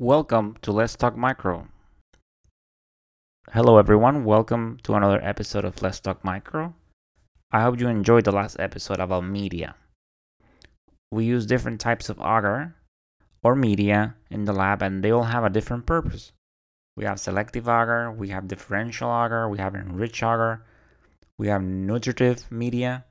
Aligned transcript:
Welcome 0.00 0.56
to 0.62 0.72
Let's 0.72 0.96
Talk 0.96 1.14
Micro. 1.14 1.68
Hello, 3.52 3.76
everyone. 3.76 4.24
Welcome 4.24 4.78
to 4.84 4.94
another 4.94 5.22
episode 5.22 5.66
of 5.66 5.82
Let's 5.82 6.00
Talk 6.00 6.24
Micro. 6.24 6.74
I 7.52 7.60
hope 7.60 7.78
you 7.78 7.86
enjoyed 7.86 8.24
the 8.24 8.32
last 8.32 8.58
episode 8.58 8.98
about 8.98 9.24
media. 9.24 9.74
We 11.12 11.26
use 11.26 11.44
different 11.44 11.82
types 11.82 12.08
of 12.08 12.18
agar 12.18 12.76
or 13.42 13.54
media 13.54 14.14
in 14.30 14.46
the 14.46 14.54
lab, 14.54 14.80
and 14.80 15.04
they 15.04 15.10
all 15.10 15.24
have 15.24 15.44
a 15.44 15.50
different 15.50 15.84
purpose. 15.84 16.32
We 16.96 17.04
have 17.04 17.20
selective 17.20 17.68
agar, 17.68 18.10
we 18.10 18.30
have 18.30 18.48
differential 18.48 19.10
agar, 19.10 19.50
we 19.50 19.58
have 19.58 19.74
enriched 19.74 20.22
agar, 20.22 20.64
we 21.38 21.48
have 21.48 21.62
nutritive 21.62 22.50
media, 22.50 23.04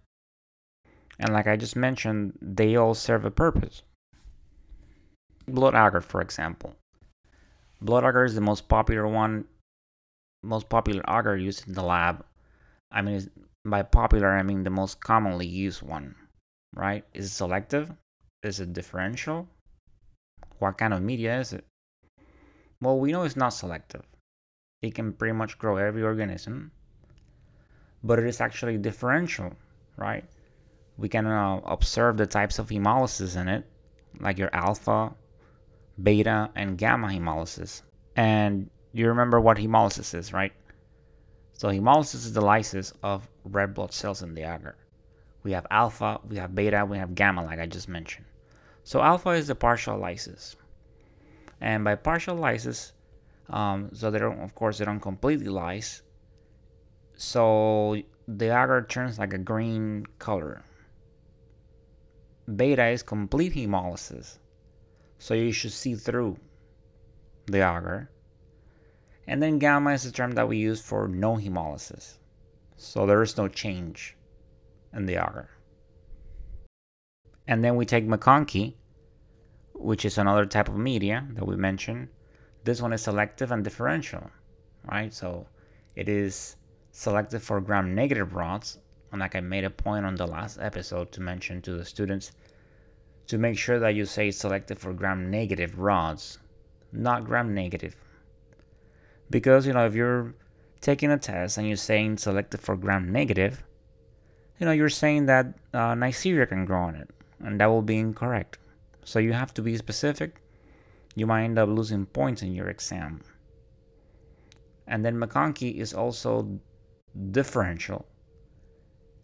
and 1.19 1.33
like 1.33 1.45
I 1.45 1.55
just 1.55 1.75
mentioned, 1.75 2.39
they 2.41 2.75
all 2.75 2.95
serve 2.95 3.25
a 3.25 3.29
purpose. 3.29 3.83
Blood 5.47 5.75
agar, 5.75 6.01
for 6.01 6.21
example. 6.21 6.78
Blood 7.81 8.03
agar 8.03 8.25
is 8.25 8.35
the 8.35 8.41
most 8.41 8.67
popular 8.67 9.07
one, 9.07 9.45
most 10.43 10.67
popular 10.69 11.03
agar 11.07 11.37
used 11.37 11.67
in 11.67 11.73
the 11.73 11.83
lab. 11.83 12.25
I 12.91 13.01
mean, 13.01 13.29
by 13.63 13.83
popular, 13.83 14.29
I 14.29 14.43
mean 14.43 14.63
the 14.63 14.69
most 14.69 14.99
commonly 14.99 15.47
used 15.47 15.81
one, 15.81 16.15
right? 16.75 17.05
Is 17.13 17.25
it 17.25 17.29
selective? 17.29 17.91
Is 18.43 18.59
it 18.59 18.73
differential? 18.73 19.47
What 20.59 20.77
kind 20.77 20.93
of 20.93 21.01
media 21.01 21.39
is 21.39 21.53
it? 21.53 21.65
Well, 22.81 22.99
we 22.99 23.11
know 23.11 23.23
it's 23.23 23.35
not 23.35 23.49
selective. 23.49 24.03
It 24.81 24.95
can 24.95 25.13
pretty 25.13 25.33
much 25.33 25.57
grow 25.57 25.77
every 25.77 26.03
organism, 26.03 26.71
but 28.03 28.19
it 28.19 28.25
is 28.25 28.39
actually 28.41 28.77
differential, 28.77 29.53
right? 29.97 30.25
We 30.97 31.09
can 31.09 31.25
uh, 31.27 31.61
observe 31.65 32.17
the 32.17 32.25
types 32.25 32.59
of 32.59 32.69
hemolysis 32.69 33.39
in 33.39 33.47
it, 33.47 33.65
like 34.19 34.37
your 34.37 34.53
alpha, 34.53 35.13
beta, 36.03 36.49
and 36.55 36.77
gamma 36.77 37.07
hemolysis. 37.07 37.81
And 38.15 38.69
you 38.93 39.07
remember 39.07 39.39
what 39.39 39.57
hemolysis 39.57 40.13
is, 40.13 40.33
right? 40.33 40.53
So, 41.53 41.69
hemolysis 41.69 42.15
is 42.15 42.33
the 42.33 42.41
lysis 42.41 42.93
of 43.03 43.27
red 43.43 43.73
blood 43.73 43.93
cells 43.93 44.21
in 44.21 44.33
the 44.33 44.43
agar. 44.43 44.75
We 45.43 45.51
have 45.51 45.67
alpha, 45.71 46.19
we 46.27 46.37
have 46.37 46.55
beta, 46.55 46.85
we 46.85 46.97
have 46.97 47.15
gamma, 47.15 47.43
like 47.43 47.59
I 47.59 47.65
just 47.65 47.89
mentioned. 47.89 48.25
So, 48.83 49.01
alpha 49.01 49.29
is 49.31 49.47
the 49.47 49.55
partial 49.55 49.97
lysis. 49.97 50.55
And 51.61 51.83
by 51.83 51.95
partial 51.95 52.35
lysis, 52.35 52.93
um, 53.49 53.89
so 53.93 54.11
they 54.11 54.19
don't, 54.19 54.39
of 54.39 54.55
course, 54.55 54.77
they 54.77 54.85
don't 54.85 54.99
completely 54.99 55.47
lyse. 55.47 56.01
So 57.15 58.01
the 58.27 58.45
agar 58.45 58.85
turns 58.87 59.19
like 59.19 59.33
a 59.33 59.37
green 59.37 60.05
color. 60.19 60.63
Beta 62.55 62.87
is 62.87 63.03
complete 63.03 63.53
hemolysis. 63.53 64.38
So 65.19 65.33
you 65.33 65.51
should 65.51 65.73
see 65.73 65.95
through 65.95 66.37
the 67.45 67.57
agar. 67.57 68.09
And 69.27 69.43
then 69.43 69.59
gamma 69.59 69.91
is 69.91 70.03
the 70.03 70.11
term 70.11 70.31
that 70.31 70.47
we 70.47 70.57
use 70.57 70.81
for 70.81 71.07
no 71.07 71.35
hemolysis. 71.35 72.17
So 72.77 73.05
there 73.05 73.21
is 73.21 73.37
no 73.37 73.47
change 73.47 74.15
in 74.93 75.05
the 75.05 75.15
agar. 75.15 75.49
And 77.47 77.63
then 77.63 77.75
we 77.75 77.85
take 77.85 78.07
MacConkey, 78.07 78.75
which 79.73 80.05
is 80.05 80.17
another 80.17 80.45
type 80.45 80.69
of 80.69 80.77
media 80.77 81.27
that 81.33 81.45
we 81.45 81.55
mentioned. 81.55 82.07
This 82.63 82.81
one 82.81 82.93
is 82.93 83.01
selective 83.01 83.51
and 83.51 83.63
differential, 83.63 84.31
right? 84.89 85.13
So 85.13 85.47
it 85.95 86.07
is 86.07 86.55
selective 86.91 87.43
for 87.43 87.59
gram 87.59 87.93
negative 87.93 88.35
rods. 88.35 88.79
And 89.11 89.19
like 89.19 89.35
I 89.35 89.41
made 89.41 89.63
a 89.63 89.69
point 89.69 90.05
on 90.05 90.15
the 90.15 90.27
last 90.27 90.59
episode 90.61 91.11
to 91.11 91.21
mention 91.21 91.61
to 91.63 91.73
the 91.73 91.85
students 91.85 92.31
to 93.29 93.37
make 93.37 93.57
sure 93.57 93.79
that 93.79 93.93
you 93.93 94.05
say 94.05 94.31
selected 94.31 94.79
for 94.79 94.91
gram 94.91 95.29
negative 95.29 95.77
rods, 95.77 96.39
not 96.91 97.25
gram 97.25 97.53
negative. 97.53 97.95
Because, 99.29 99.67
you 99.67 99.73
know, 99.73 99.85
if 99.85 99.93
you're 99.93 100.33
taking 100.81 101.11
a 101.11 101.17
test 101.17 101.59
and 101.59 101.67
you're 101.67 101.77
saying 101.77 102.17
selected 102.17 102.59
for 102.59 102.75
gram 102.75 103.11
negative, 103.11 103.63
you 104.59 104.65
know, 104.65 104.71
you're 104.71 104.89
saying 104.89 105.27
that 105.27 105.45
uh, 105.75 105.93
can 105.93 106.65
grow 106.65 106.81
on 106.81 106.95
it, 106.95 107.09
and 107.39 107.61
that 107.61 107.67
will 107.67 107.83
be 107.83 107.99
incorrect. 107.99 108.57
So 109.05 109.19
you 109.19 109.31
have 109.33 109.53
to 109.53 109.61
be 109.61 109.77
specific. 109.77 110.41
You 111.15 111.27
might 111.27 111.43
end 111.43 111.59
up 111.59 111.69
losing 111.69 112.07
points 112.07 112.41
in 112.41 112.53
your 112.53 112.69
exam. 112.69 113.21
And 114.87 115.05
then 115.05 115.15
MacConkey 115.19 115.75
is 115.75 115.93
also 115.93 116.59
differential 117.29 118.07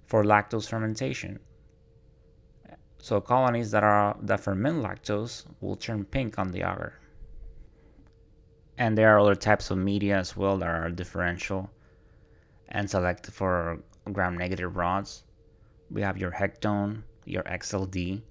for 0.05 0.23
lactose 0.23 0.69
fermentation. 0.69 1.39
So 3.05 3.21
colonies 3.21 3.69
that 3.69 3.83
are 3.83 4.17
that 4.23 4.39
ferment 4.39 4.81
lactose 4.81 5.45
will 5.61 5.75
turn 5.75 6.05
pink 6.05 6.39
on 6.39 6.51
the 6.51 6.61
agar. 6.61 6.93
And 8.79 8.97
there 8.97 9.13
are 9.13 9.19
other 9.19 9.35
types 9.35 9.69
of 9.69 9.77
media 9.77 10.17
as 10.17 10.35
well 10.35 10.57
that 10.57 10.67
are 10.67 10.89
differential 10.89 11.69
and 12.67 12.89
selected 12.89 13.31
for 13.31 13.77
gram 14.11 14.39
negative 14.39 14.75
rods. 14.75 15.23
We 15.91 16.01
have 16.01 16.17
your 16.17 16.31
Hektoen, 16.31 17.03
your 17.25 17.43
XLD, 17.43 18.23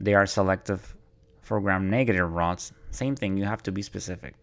they 0.00 0.12
are 0.12 0.26
selective 0.26 0.94
for 1.40 1.58
gram 1.58 1.88
negative 1.88 2.30
rods. 2.30 2.74
Same 2.90 3.16
thing, 3.16 3.38
you 3.38 3.46
have 3.46 3.62
to 3.62 3.72
be 3.72 3.80
specific. 3.80 4.34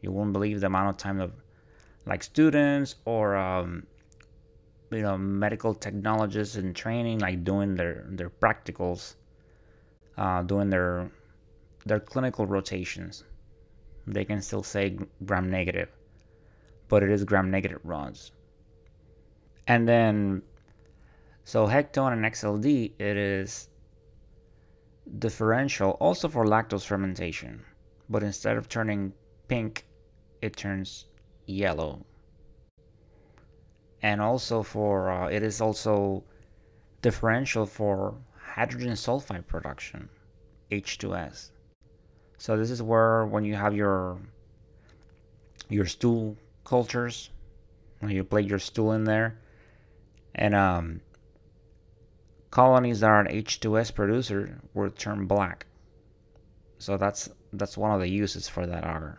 You 0.00 0.12
won't 0.12 0.32
believe 0.32 0.60
the 0.60 0.68
amount 0.68 0.88
of 0.88 0.96
time 0.96 1.20
of 1.20 1.34
like 2.06 2.22
students 2.22 2.94
or 3.04 3.36
um, 3.36 3.86
you 4.90 5.02
know 5.02 5.18
medical 5.18 5.74
technologists 5.74 6.56
in 6.56 6.74
training, 6.74 7.18
like 7.18 7.44
doing 7.44 7.74
their 7.74 8.06
their 8.08 8.30
practicals, 8.30 9.16
uh, 10.16 10.42
doing 10.42 10.70
their 10.70 11.10
their 11.84 12.00
clinical 12.00 12.46
rotations. 12.46 13.24
They 14.06 14.24
can 14.24 14.40
still 14.40 14.62
say 14.62 14.98
gram 15.24 15.50
negative, 15.50 15.88
but 16.88 17.02
it 17.02 17.10
is 17.10 17.24
gram 17.24 17.50
negative 17.50 17.80
rods. 17.82 18.32
And 19.66 19.88
then, 19.88 20.42
so 21.44 21.66
Hektoen 21.66 22.12
and 22.12 22.24
XLD, 22.24 22.92
it 23.00 23.16
is 23.16 23.68
differential 25.18 25.90
also 25.92 26.28
for 26.28 26.44
lactose 26.44 26.84
fermentation, 26.84 27.64
but 28.08 28.22
instead 28.22 28.56
of 28.56 28.68
turning 28.68 29.12
pink, 29.48 29.86
it 30.42 30.56
turns 30.56 31.06
yellow. 31.46 32.04
And 34.06 34.20
also 34.22 34.62
for 34.62 35.10
uh, 35.10 35.26
it 35.26 35.42
is 35.42 35.60
also 35.60 36.22
differential 37.02 37.66
for 37.66 38.14
hydrogen 38.54 38.92
sulfide 38.92 39.48
production, 39.48 40.08
H2S. 40.70 41.50
So 42.38 42.56
this 42.56 42.70
is 42.70 42.80
where 42.80 43.26
when 43.26 43.42
you 43.42 43.56
have 43.56 43.74
your 43.74 44.18
your 45.68 45.86
stool 45.86 46.36
cultures, 46.62 47.30
when 47.98 48.12
you 48.12 48.22
plate 48.22 48.48
your 48.48 48.60
stool 48.60 48.92
in 48.92 49.02
there, 49.02 49.40
and 50.36 50.54
um, 50.54 51.00
colonies 52.52 53.00
that 53.00 53.10
are 53.10 53.20
an 53.22 53.42
H2S 53.42 53.92
producer 53.92 54.60
will 54.72 54.90
turn 54.90 55.26
black. 55.26 55.66
So 56.78 56.96
that's 56.96 57.28
that's 57.52 57.76
one 57.76 57.90
of 57.90 57.98
the 57.98 58.08
uses 58.08 58.48
for 58.48 58.66
that 58.66 58.84
agar. 58.84 59.18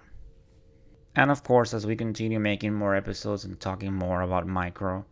And 1.17 1.31
of 1.31 1.43
course, 1.43 1.73
as 1.73 1.87
we 1.87 1.95
continue 1.95 2.39
making 2.39 2.75
more 2.75 2.95
episodes 2.95 3.43
and 3.43 3.59
talking 3.59 3.91
more 3.91 4.21
about 4.21 4.45
micro, 4.45 5.03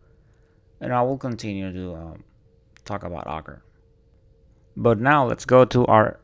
and 0.80 0.92
I 0.92 1.02
will 1.02 1.18
continue 1.18 1.72
to 1.72 1.94
uh, 1.94 2.14
talk 2.84 3.02
about 3.02 3.26
agar. 3.26 3.64
But 4.76 5.00
now 5.00 5.26
let's 5.26 5.44
go 5.44 5.64
to 5.64 5.84
our 5.86 6.20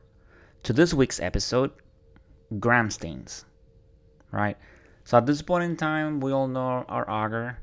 to 0.63 0.73
this 0.73 0.95
week's 0.95 1.19
episode, 1.19 1.73
gram 2.61 2.93
stains. 2.93 3.45
Right. 4.31 4.57
So 5.03 5.19
at 5.19 5.27
this 5.27 5.43
point 5.43 5.65
in 5.65 5.77
time, 5.77 6.21
we 6.21 6.31
all 6.31 6.47
know 6.47 6.85
our 6.89 7.03
agar. 7.03 7.59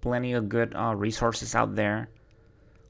Plenty 0.00 0.32
of 0.32 0.48
good 0.48 0.74
uh, 0.74 0.96
resources 0.96 1.54
out 1.54 1.76
there 1.76 2.08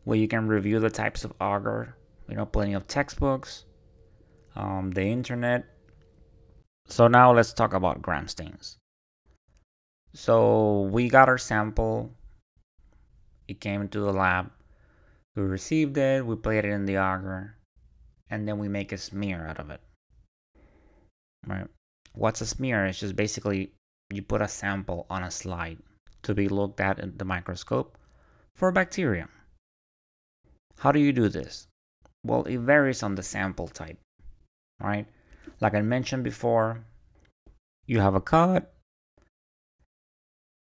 where 0.05 0.17
you 0.17 0.29
can 0.29 0.49
review 0.49 0.81
the 0.81 0.89
types 0.89 1.25
of 1.25 1.33
agar, 1.43 1.95
you 2.27 2.37
know, 2.37 2.47
plenty 2.47 2.73
of 2.73 2.89
textbooks, 2.89 3.67
um, 4.55 4.93
the 4.93 5.03
internet. 5.03 5.67
So 6.89 7.09
now 7.09 7.33
let's 7.33 7.53
talk 7.53 7.75
about 7.75 8.03
gram 8.03 8.29
stains. 8.29 8.79
So 10.15 10.83
we 10.93 11.09
got 11.09 11.29
our 11.29 11.39
sample. 11.39 12.13
It 13.49 13.61
came 13.61 13.83
into 13.83 14.01
the 14.01 14.13
lab. 14.13 14.51
We 15.35 15.43
received 15.43 15.99
it. 15.99 16.25
We 16.25 16.37
played 16.37 16.65
it 16.65 16.71
in 16.71 16.87
the 16.87 16.95
agar, 16.95 17.57
and 18.31 18.49
then 18.49 18.59
we 18.59 18.69
make 18.69 18.93
a 18.93 18.99
smear 18.99 19.47
out 19.47 19.59
of 19.59 19.71
it. 19.71 19.81
Right? 21.47 21.67
What's 22.15 22.41
a 22.41 22.47
smear? 22.47 22.87
It's 22.87 23.01
just 23.01 23.15
basically 23.15 23.73
you 24.11 24.23
put 24.23 24.41
a 24.41 24.49
sample 24.49 25.07
on 25.11 25.23
a 25.23 25.31
slide 25.31 25.79
to 26.23 26.35
be 26.35 26.49
looked 26.49 26.81
at 26.81 26.99
in 26.99 27.17
the 27.19 27.25
microscope 27.25 27.99
for 28.55 28.73
bacteria. 28.73 29.29
How 30.79 30.93
do 30.93 30.99
you 30.99 31.13
do 31.13 31.29
this? 31.29 31.67
Well, 32.25 32.45
it 32.45 32.59
varies 32.59 33.03
on 33.03 33.15
the 33.15 33.23
sample 33.23 33.69
type, 33.69 33.99
right? 34.81 35.07
Like 35.61 35.75
I 35.75 35.83
mentioned 35.83 36.25
before, 36.25 36.85
you 37.87 38.01
have 38.01 38.15
a 38.15 38.21
cut, 38.21 38.73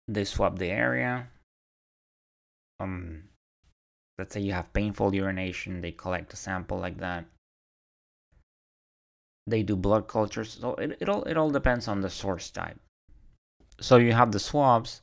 they 0.07 0.23
swab 0.23 0.59
the 0.59 0.69
area. 0.69 1.29
Um, 2.79 3.23
let's 4.17 4.33
say 4.33 4.41
you 4.41 4.53
have 4.53 4.73
painful 4.73 5.13
urination, 5.15 5.81
they 5.81 5.91
collect 5.91 6.33
a 6.33 6.35
sample 6.37 6.77
like 6.77 6.97
that. 6.99 7.25
they 9.47 9.63
do 9.63 9.75
blood 9.75 10.07
cultures. 10.07 10.57
So 10.59 10.75
it, 10.75 10.97
it 10.99 11.09
all 11.09 11.23
it 11.23 11.37
all 11.37 11.49
depends 11.49 11.87
on 11.87 12.01
the 12.01 12.09
source 12.09 12.51
type. 12.51 12.77
So 13.79 13.97
you 13.97 14.11
have 14.11 14.31
the 14.31 14.39
swabs. 14.39 15.01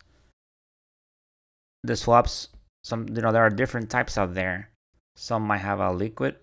The 1.83 1.97
swabs, 1.97 2.49
some 2.83 3.09
you 3.09 3.23
know 3.23 3.33
there 3.33 3.43
are 3.43 3.51
different 3.51 3.91
types 3.91 4.17
out 4.19 4.35
there. 4.35 4.71
Some 5.17 5.43
might 5.43 5.59
have 5.59 5.81
a 5.81 5.93
liquid, 5.93 6.37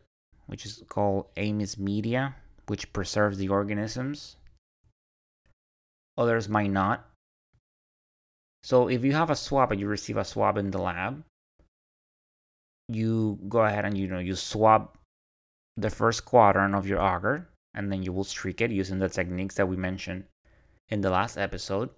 which 0.47 0.65
is 0.65 0.83
called 0.87 1.27
Amies 1.37 1.77
media, 1.77 2.35
which 2.67 2.93
preserves 2.93 3.37
the 3.37 3.49
organisms. 3.49 4.37
Others 6.17 6.49
might 6.49 6.71
not. 6.71 7.07
So 8.63 8.87
if 8.87 9.03
you 9.03 9.13
have 9.13 9.29
a 9.29 9.35
swab 9.35 9.71
and 9.71 9.81
you 9.81 9.87
receive 9.87 10.17
a 10.17 10.25
swab 10.25 10.57
in 10.57 10.71
the 10.71 10.81
lab, 10.81 11.23
you 12.87 13.39
go 13.47 13.61
ahead 13.63 13.85
and 13.85 13.97
you 13.97 14.07
know 14.07 14.19
you 14.19 14.35
swab 14.35 14.97
the 15.77 15.89
first 15.89 16.25
quadrant 16.25 16.75
of 16.75 16.85
your 16.85 16.99
agar 16.99 17.47
and 17.73 17.91
then 17.91 18.03
you 18.03 18.11
will 18.11 18.23
streak 18.23 18.61
it 18.61 18.71
using 18.71 18.99
the 18.99 19.09
techniques 19.09 19.55
that 19.55 19.67
we 19.67 19.77
mentioned 19.77 20.25
in 20.89 21.01
the 21.01 21.09
last 21.09 21.37
episode. 21.37 21.89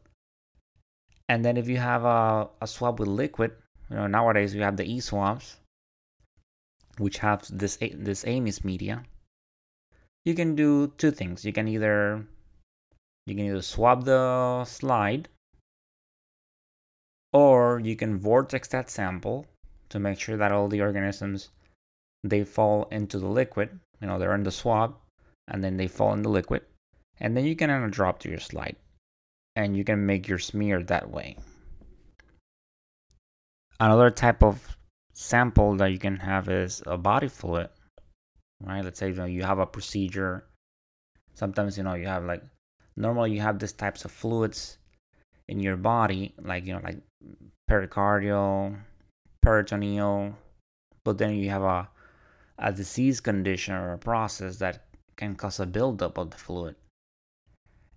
And 1.28 1.44
then 1.44 1.58
if 1.58 1.68
you 1.68 1.78
have 1.78 2.06
a, 2.06 2.50
a 2.62 2.68
swab 2.68 3.00
with 3.00 3.08
liquid, 3.10 3.52
you 3.90 3.96
know 3.96 4.08
nowadays 4.08 4.54
we 4.54 4.62
have 4.62 4.78
the 4.78 4.86
e-swabs, 4.86 5.58
which 6.98 7.18
have 7.18 7.46
this 7.52 7.78
this 7.78 8.24
Amies 8.26 8.64
media. 8.64 9.04
You 10.26 10.36
can 10.36 10.56
do 10.56 10.88
two 10.98 11.12
things. 11.12 11.44
You 11.44 11.52
can 11.52 11.68
either 11.68 12.26
you 13.26 13.36
can 13.36 13.46
either 13.46 13.62
swab 13.62 14.06
the 14.06 14.64
slide 14.66 15.28
or 17.34 17.80
you 17.80 17.96
can 17.96 18.18
vortex 18.18 18.68
that 18.70 18.90
sample 18.90 19.48
to 19.90 20.00
make 20.00 20.20
sure 20.20 20.38
that 20.38 20.52
all 20.52 20.68
the 20.68 20.82
organisms 20.82 21.50
they 22.24 22.44
fall 22.44 22.88
into 22.92 23.20
the 23.20 23.28
liquid. 23.28 23.80
You 24.00 24.08
know 24.08 24.18
they're 24.18 24.36
in 24.36 24.44
the 24.44 24.52
swab 24.52 24.96
and 25.48 25.64
then 25.64 25.78
they 25.78 25.88
fall 25.88 26.14
in 26.14 26.22
the 26.22 26.30
liquid. 26.30 26.64
And 27.20 27.36
then 27.36 27.46
you 27.46 27.56
can 27.56 27.70
add 27.70 27.84
a 27.84 27.90
drop 27.90 28.20
to 28.20 28.30
your 28.30 28.40
slide 28.40 28.76
and 29.56 29.76
you 29.76 29.84
can 29.84 30.06
make 30.06 30.28
your 30.28 30.40
smear 30.40 30.82
that 30.84 31.10
way. 31.10 31.38
Another 33.80 34.10
type 34.10 34.42
of 34.42 34.78
sample 35.14 35.76
that 35.76 35.92
you 35.92 36.00
can 36.00 36.18
have 36.18 36.48
is 36.48 36.82
a 36.88 36.98
body 36.98 37.28
fluid 37.28 37.70
right 38.64 38.84
let's 38.84 39.00
say 39.00 39.10
you 39.10 39.16
know 39.16 39.26
you 39.26 39.44
have 39.44 39.60
a 39.60 39.66
procedure 39.66 40.46
sometimes 41.34 41.78
you 41.78 41.84
know 41.84 41.94
you 41.94 42.08
have 42.08 42.24
like 42.26 42.44
normally 42.96 43.32
you 43.32 43.42
have 43.42 43.60
these 43.60 43.74
types 43.74 44.06
of 44.06 44.12
fluids 44.12 44.78
in 45.48 45.60
your 45.60 45.76
body 45.76 46.34
like 46.42 46.66
you 46.66 46.74
know 46.74 46.82
like 46.84 47.02
pericardial, 47.70 48.78
peritoneal, 49.42 50.36
but 51.04 51.18
then 51.18 51.36
you 51.36 51.50
have 51.50 51.64
a, 51.64 51.90
a 52.60 52.72
disease 52.72 53.20
condition 53.20 53.74
or 53.74 53.94
a 53.94 53.98
process 53.98 54.58
that 54.58 54.86
can 55.16 55.36
cause 55.36 55.60
a 55.60 55.66
buildup 55.66 56.18
of 56.18 56.32
the 56.32 56.38
fluid. 56.38 56.76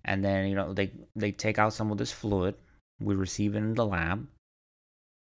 And 0.04 0.24
then, 0.24 0.46
you 0.48 0.54
know, 0.54 0.72
they, 0.72 0.92
they 1.16 1.32
take 1.32 1.58
out 1.58 1.72
some 1.72 1.90
of 1.90 1.98
this 1.98 2.12
fluid, 2.12 2.54
we 3.00 3.14
receive 3.14 3.54
it 3.54 3.58
in 3.58 3.74
the 3.74 3.86
lab, 3.86 4.26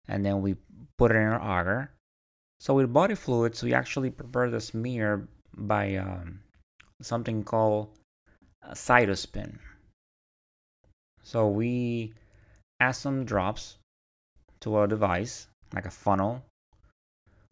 and 0.07 0.25
then 0.25 0.43
we 0.43 0.57
put 0.99 1.11
it 1.11 1.17
in 1.17 1.23
our 1.23 1.61
agar. 1.61 1.91
So 2.61 2.75
with 2.75 2.93
body 2.93 3.15
fluids, 3.15 3.63
we 3.63 3.75
actually 3.75 4.11
prepare 4.11 4.51
the 4.51 4.61
smear 4.61 5.29
by 5.57 5.97
um, 5.97 6.41
something 7.03 7.45
called 7.45 7.89
a 8.63 8.73
cytospin. 8.73 9.59
So 11.23 11.49
we 11.49 12.15
add 12.81 12.93
some 12.93 13.25
drops 13.25 13.77
to 14.61 14.81
a 14.81 14.89
device, 14.89 15.49
like 15.75 15.87
a 15.87 15.91
funnel 15.91 16.45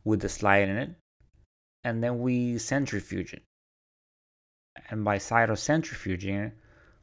with 0.04 0.20
the 0.20 0.28
slide 0.28 0.68
in 0.68 0.76
it, 0.76 0.90
and 1.82 2.02
then 2.02 2.20
we 2.20 2.58
centrifuge 2.58 3.32
it. 3.32 3.42
And 4.90 5.04
by 5.04 5.18
cytocentrifuging 5.18 6.52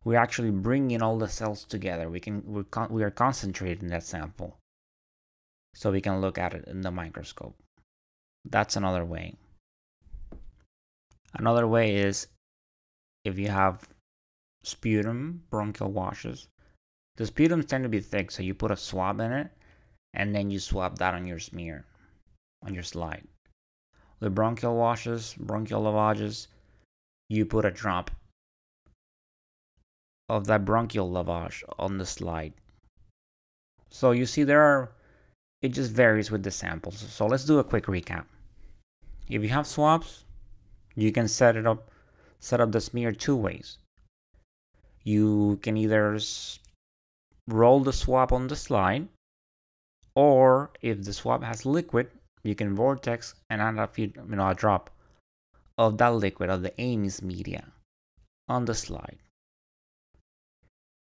we're 0.03 0.17
actually 0.17 0.51
bringing 0.51 1.01
all 1.01 1.17
the 1.17 1.27
cells 1.27 1.63
together. 1.65 2.09
We 2.09 2.19
can 2.19 2.43
we're 2.45 2.63
con- 2.63 2.91
we 2.91 3.03
are 3.03 3.11
concentrating 3.11 3.89
that 3.89 4.03
sample, 4.03 4.57
so 5.75 5.91
we 5.91 6.01
can 6.01 6.21
look 6.21 6.37
at 6.37 6.53
it 6.53 6.67
in 6.67 6.81
the 6.81 6.91
microscope. 6.91 7.55
That's 8.45 8.75
another 8.75 9.05
way. 9.05 9.35
Another 11.33 11.67
way 11.67 11.95
is 11.95 12.27
if 13.23 13.37
you 13.37 13.47
have 13.49 13.87
sputum 14.63 15.43
bronchial 15.49 15.91
washes. 15.91 16.47
The 17.17 17.25
sputums 17.25 17.67
tend 17.67 17.83
to 17.83 17.89
be 17.89 17.99
thick, 17.99 18.31
so 18.31 18.43
you 18.43 18.53
put 18.53 18.71
a 18.71 18.77
swab 18.77 19.19
in 19.19 19.31
it 19.31 19.51
and 20.13 20.35
then 20.35 20.49
you 20.49 20.59
swap 20.59 20.97
that 20.97 21.13
on 21.13 21.25
your 21.25 21.39
smear, 21.39 21.85
on 22.63 22.73
your 22.73 22.83
slide. 22.83 23.27
With 24.19 24.35
bronchial 24.35 24.75
washes, 24.75 25.35
bronchial 25.39 25.81
lavages, 25.81 26.47
you 27.29 27.45
put 27.45 27.65
a 27.65 27.71
drop 27.71 28.11
of 30.29 30.45
that 30.47 30.65
bronchial 30.65 31.09
lavage 31.09 31.63
on 31.79 31.97
the 31.97 32.05
slide. 32.05 32.53
So 33.89 34.11
you 34.11 34.25
see 34.25 34.43
there 34.43 34.61
are, 34.61 34.91
it 35.61 35.69
just 35.69 35.91
varies 35.91 36.31
with 36.31 36.43
the 36.43 36.51
samples. 36.51 36.97
So 36.97 37.27
let's 37.27 37.45
do 37.45 37.59
a 37.59 37.63
quick 37.63 37.85
recap. 37.85 38.25
If 39.29 39.43
you 39.43 39.49
have 39.49 39.67
swabs, 39.67 40.25
you 40.95 41.11
can 41.11 41.27
set 41.27 41.55
it 41.55 41.67
up, 41.67 41.89
set 42.39 42.59
up 42.59 42.71
the 42.71 42.81
smear 42.81 43.11
two 43.11 43.35
ways. 43.35 43.77
You 45.03 45.59
can 45.61 45.77
either 45.77 46.19
roll 47.47 47.79
the 47.79 47.93
swab 47.93 48.33
on 48.33 48.47
the 48.47 48.55
slide 48.55 49.07
or 50.15 50.71
if 50.81 51.03
the 51.03 51.13
swab 51.13 51.43
has 51.43 51.65
liquid, 51.65 52.11
you 52.43 52.55
can 52.55 52.75
vortex 52.75 53.35
and 53.49 53.61
add 53.61 53.77
a 53.77 53.87
few, 53.87 54.11
you 54.15 54.35
know, 54.35 54.49
a 54.49 54.55
drop 54.55 54.89
of 55.77 55.97
that 55.97 56.13
liquid 56.15 56.49
of 56.49 56.61
the 56.63 56.73
Amies 56.81 57.21
media 57.21 57.71
on 58.49 58.65
the 58.65 58.75
slide. 58.75 59.17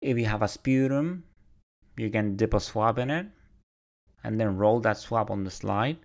If 0.01 0.17
you 0.17 0.25
have 0.25 0.41
a 0.41 0.47
sputum, 0.47 1.23
you 1.97 2.09
can 2.09 2.35
dip 2.35 2.53
a 2.53 2.59
swab 2.59 2.97
in 2.97 3.09
it 3.09 3.27
and 4.25 4.39
then 4.39 4.57
roll 4.57 4.79
that 4.79 4.97
swab 4.97 5.29
on 5.29 5.43
the 5.43 5.51
slide. 5.51 5.97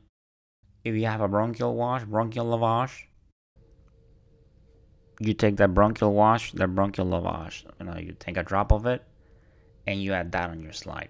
If 0.85 0.95
you 0.95 1.07
have 1.07 1.23
a 1.23 1.29
bronchial 1.29 1.75
wash, 1.75 2.05
bronchial 2.05 2.45
lavage, 2.45 3.07
you 5.19 5.33
take 5.33 5.57
that 5.57 5.73
bronchial 5.73 6.13
wash, 6.13 6.53
that 6.53 6.75
bronchial 6.75 7.07
lavage, 7.07 7.65
you 7.79 7.87
know, 7.87 7.97
you 7.97 8.15
take 8.19 8.37
a 8.37 8.43
drop 8.43 8.73
of 8.73 8.85
it 8.85 9.03
and 9.87 10.03
you 10.03 10.13
add 10.13 10.33
that 10.33 10.51
on 10.51 10.63
your 10.63 10.73
slide. 10.73 11.09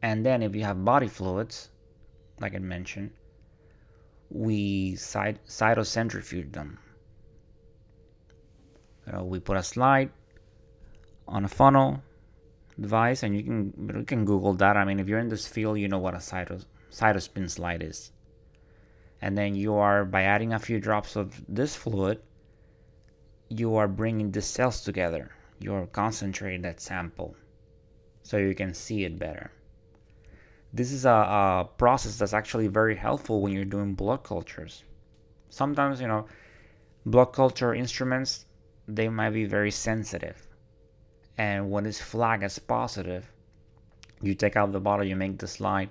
And 0.00 0.24
then 0.24 0.42
if 0.42 0.56
you 0.56 0.64
have 0.64 0.82
body 0.82 1.08
fluids, 1.08 1.68
like 2.40 2.54
I 2.54 2.58
mentioned, 2.58 3.10
we 4.30 4.94
cyt- 4.94 5.44
cytocentrifuge 5.46 6.52
them. 6.52 6.78
You 9.06 9.12
know, 9.12 9.24
we 9.24 9.40
put 9.40 9.58
a 9.58 9.62
slide 9.62 10.10
on 11.28 11.44
a 11.44 11.48
funnel 11.48 12.02
device, 12.80 13.22
and 13.22 13.36
you 13.36 13.42
can 13.42 13.94
you 13.96 14.04
can 14.04 14.24
Google 14.24 14.54
that. 14.54 14.76
I 14.76 14.84
mean, 14.84 15.00
if 15.00 15.08
you're 15.08 15.18
in 15.18 15.28
this 15.28 15.46
field, 15.46 15.78
you 15.78 15.88
know 15.88 15.98
what 15.98 16.14
a 16.14 16.18
cytos, 16.18 16.66
cytospin 16.90 17.50
slide 17.50 17.82
is. 17.82 18.12
And 19.20 19.38
then 19.38 19.54
you 19.54 19.74
are 19.74 20.04
by 20.04 20.22
adding 20.22 20.52
a 20.52 20.58
few 20.58 20.80
drops 20.80 21.16
of 21.16 21.42
this 21.48 21.76
fluid, 21.76 22.20
you 23.48 23.76
are 23.76 23.88
bringing 23.88 24.30
the 24.32 24.42
cells 24.42 24.82
together. 24.82 25.30
You're 25.60 25.86
concentrating 25.86 26.62
that 26.62 26.80
sample, 26.80 27.36
so 28.22 28.36
you 28.36 28.54
can 28.54 28.74
see 28.74 29.04
it 29.04 29.18
better 29.18 29.52
this 30.72 30.90
is 30.90 31.04
a, 31.04 31.10
a, 31.10 31.68
process 31.76 32.16
that's 32.16 32.32
actually 32.32 32.66
very 32.66 32.96
helpful 32.96 33.42
when 33.42 33.52
you're 33.52 33.64
doing 33.64 33.94
blood 33.94 34.22
cultures. 34.22 34.84
Sometimes, 35.50 36.00
you 36.00 36.08
know, 36.08 36.26
blood 37.04 37.32
culture 37.32 37.74
instruments 37.74 38.46
they 38.88 39.08
might 39.08 39.30
be 39.30 39.44
very 39.44 39.70
sensitive, 39.70 40.48
and 41.38 41.70
when 41.70 41.84
this 41.84 42.00
flag 42.00 42.42
is 42.42 42.58
positive, 42.58 43.30
you 44.20 44.34
take 44.34 44.56
out 44.56 44.72
the 44.72 44.80
bottle, 44.80 45.04
you 45.04 45.16
make 45.16 45.38
the 45.38 45.48
slide, 45.48 45.90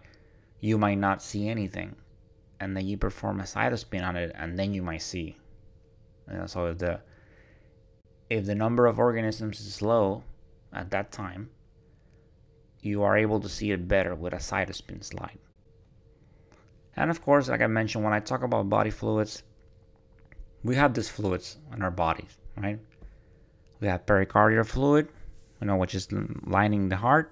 you 0.60 0.78
might 0.78 0.98
not 0.98 1.22
see 1.22 1.50
anything, 1.50 1.96
and 2.60 2.78
then 2.78 2.88
you 2.88 2.98
perform 2.98 3.40
a 3.40 3.44
cytospin 3.44 4.08
on 4.08 4.16
it, 4.16 4.32
and 4.36 4.58
then 4.58 4.74
you 4.74 4.82
might 4.82 5.02
see. 5.02 5.38
Know, 6.28 6.46
so 6.46 6.68
if 6.68 6.78
the 6.78 7.02
if 8.30 8.46
the 8.46 8.56
number 8.56 8.86
of 8.86 8.98
organisms 8.98 9.60
is 9.60 9.82
low 9.82 10.24
at 10.72 10.92
that 10.92 11.12
time, 11.12 11.50
you 12.82 13.04
are 13.04 13.18
able 13.18 13.42
to 13.42 13.50
see 13.50 13.72
it 13.72 13.88
better 13.88 14.16
with 14.16 14.34
a 14.34 14.38
cytospin 14.38 15.04
slide. 15.04 15.40
And 16.96 17.12
of 17.12 17.22
course, 17.22 17.50
like 17.50 17.62
I 17.62 17.68
mentioned, 17.68 18.04
when 18.04 18.14
I 18.14 18.20
talk 18.20 18.44
about 18.44 18.70
body 18.70 18.90
fluids, 18.90 19.44
we 20.64 20.76
have 20.76 20.94
these 20.94 21.10
fluids 21.10 21.58
in 21.74 21.82
our 21.82 21.92
bodies, 21.92 22.38
right? 22.56 22.80
We 23.82 23.88
have 23.88 24.06
pericardial 24.06 24.66
fluid, 24.66 25.10
you 25.62 25.68
know, 25.68 25.76
which 25.76 25.96
is 25.96 26.08
lining 26.44 26.90
the 26.90 26.98
heart. 26.98 27.32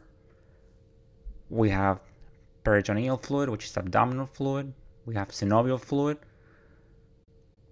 We 1.50 1.71
have 1.71 2.00
peritoneal 2.63 3.17
fluid, 3.17 3.50
which 3.50 3.65
is 3.65 3.75
abdominal 3.75 4.27
fluid. 4.27 4.74
We 5.05 5.15
have 5.15 5.29
synovial 5.29 5.79
fluid, 5.79 6.19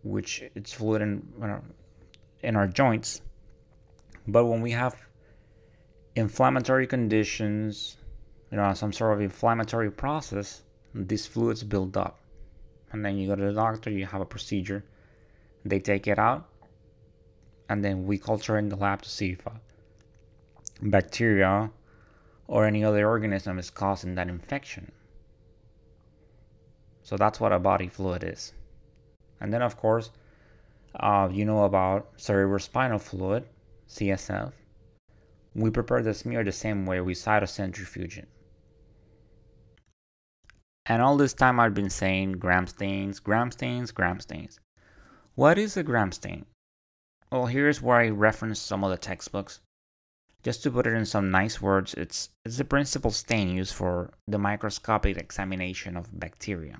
which 0.04 0.44
it's 0.56 0.74
fluid 0.74 1.02
in 1.02 1.62
in 2.42 2.56
our 2.56 2.68
joints. 2.68 3.22
But 4.28 4.46
when 4.46 4.62
we 4.62 4.72
have 4.72 4.96
inflammatory 6.16 6.88
conditions, 6.88 7.98
you 8.52 8.58
know, 8.58 8.74
some 8.74 8.92
sort 8.92 9.14
of 9.14 9.22
inflammatory 9.22 9.92
process, 9.92 10.64
these 10.94 11.28
fluids 11.28 11.64
build 11.64 11.96
up. 11.96 12.20
And 12.92 13.06
then 13.06 13.18
you 13.18 13.28
go 13.28 13.36
to 13.36 13.44
the 13.44 13.54
doctor, 13.54 13.90
you 13.92 14.06
have 14.06 14.22
a 14.22 14.26
procedure, 14.26 14.84
they 15.64 15.80
take 15.80 16.08
it 16.08 16.18
out, 16.18 16.50
and 17.70 17.84
then 17.84 18.06
we 18.06 18.18
culture 18.18 18.58
in 18.58 18.70
the 18.70 18.78
lab 18.78 19.02
to 19.02 19.10
see 19.10 19.32
if 19.32 19.46
a 19.46 19.52
bacteria 20.82 21.72
or 22.48 22.66
any 22.66 22.84
other 22.84 23.08
organism 23.08 23.60
is 23.60 23.70
causing 23.70 24.16
that 24.16 24.30
infection. 24.30 24.92
So 27.04 27.18
that's 27.18 27.40
what 27.40 27.52
a 27.52 27.60
body 27.60 27.88
fluid 27.88 28.24
is. 28.24 28.54
And 29.40 29.54
then, 29.54 29.62
of 29.62 29.78
course, 29.78 30.12
uh, 30.96 31.30
you 31.32 31.46
know 31.46 31.64
about 31.64 32.18
cerebrospinal 32.18 33.02
fluid, 33.02 33.46
CSF. 33.88 34.52
We 35.54 35.70
prepare 35.70 36.02
the 36.02 36.14
smear 36.14 36.44
the 36.44 36.52
same 36.52 36.86
way 36.86 37.02
with 37.02 37.18
cytocentrifuging. 37.18 38.26
And 40.86 41.02
all 41.02 41.18
this 41.18 41.34
time 41.34 41.60
I've 41.60 41.74
been 41.74 41.90
saying 41.90 42.34
gram 42.34 42.66
stains, 42.66 43.20
gram 43.20 43.52
stains, 43.52 43.92
gram 43.92 44.20
stains. 44.20 44.60
What 45.36 45.58
is 45.58 45.78
a 45.78 45.84
gram 45.84 46.12
stain? 46.12 46.46
Well, 47.32 47.46
here's 47.46 47.82
where 47.82 47.98
I 47.98 48.10
reference 48.10 48.60
some 48.60 48.84
of 48.84 48.92
the 48.92 48.98
textbooks. 48.98 49.60
Just 50.48 50.63
to 50.63 50.72
put 50.72 50.88
it 50.88 50.94
in 50.94 51.06
some 51.06 51.30
nice 51.30 51.62
words, 51.62 51.94
it's, 51.96 52.30
it's 52.46 52.56
the 52.56 52.63
principal 52.63 53.12
stain 53.12 53.50
used 53.50 53.74
for 53.74 54.13
the 54.30 54.38
microscopic 54.38 55.18
examination 55.18 55.98
of 55.98 56.18
bacteria. 56.18 56.80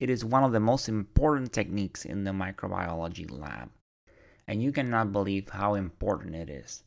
It 0.00 0.08
is 0.08 0.24
one 0.24 0.42
of 0.42 0.52
the 0.52 0.66
most 0.70 0.88
important 0.88 1.52
techniques 1.52 2.06
in 2.06 2.24
the 2.24 2.30
microbiology 2.30 3.30
lab, 3.30 3.68
and 4.48 4.62
you 4.62 4.72
cannot 4.72 5.12
believe 5.12 5.50
how 5.50 5.74
important 5.74 6.34
it 6.34 6.48
is. 6.48 6.82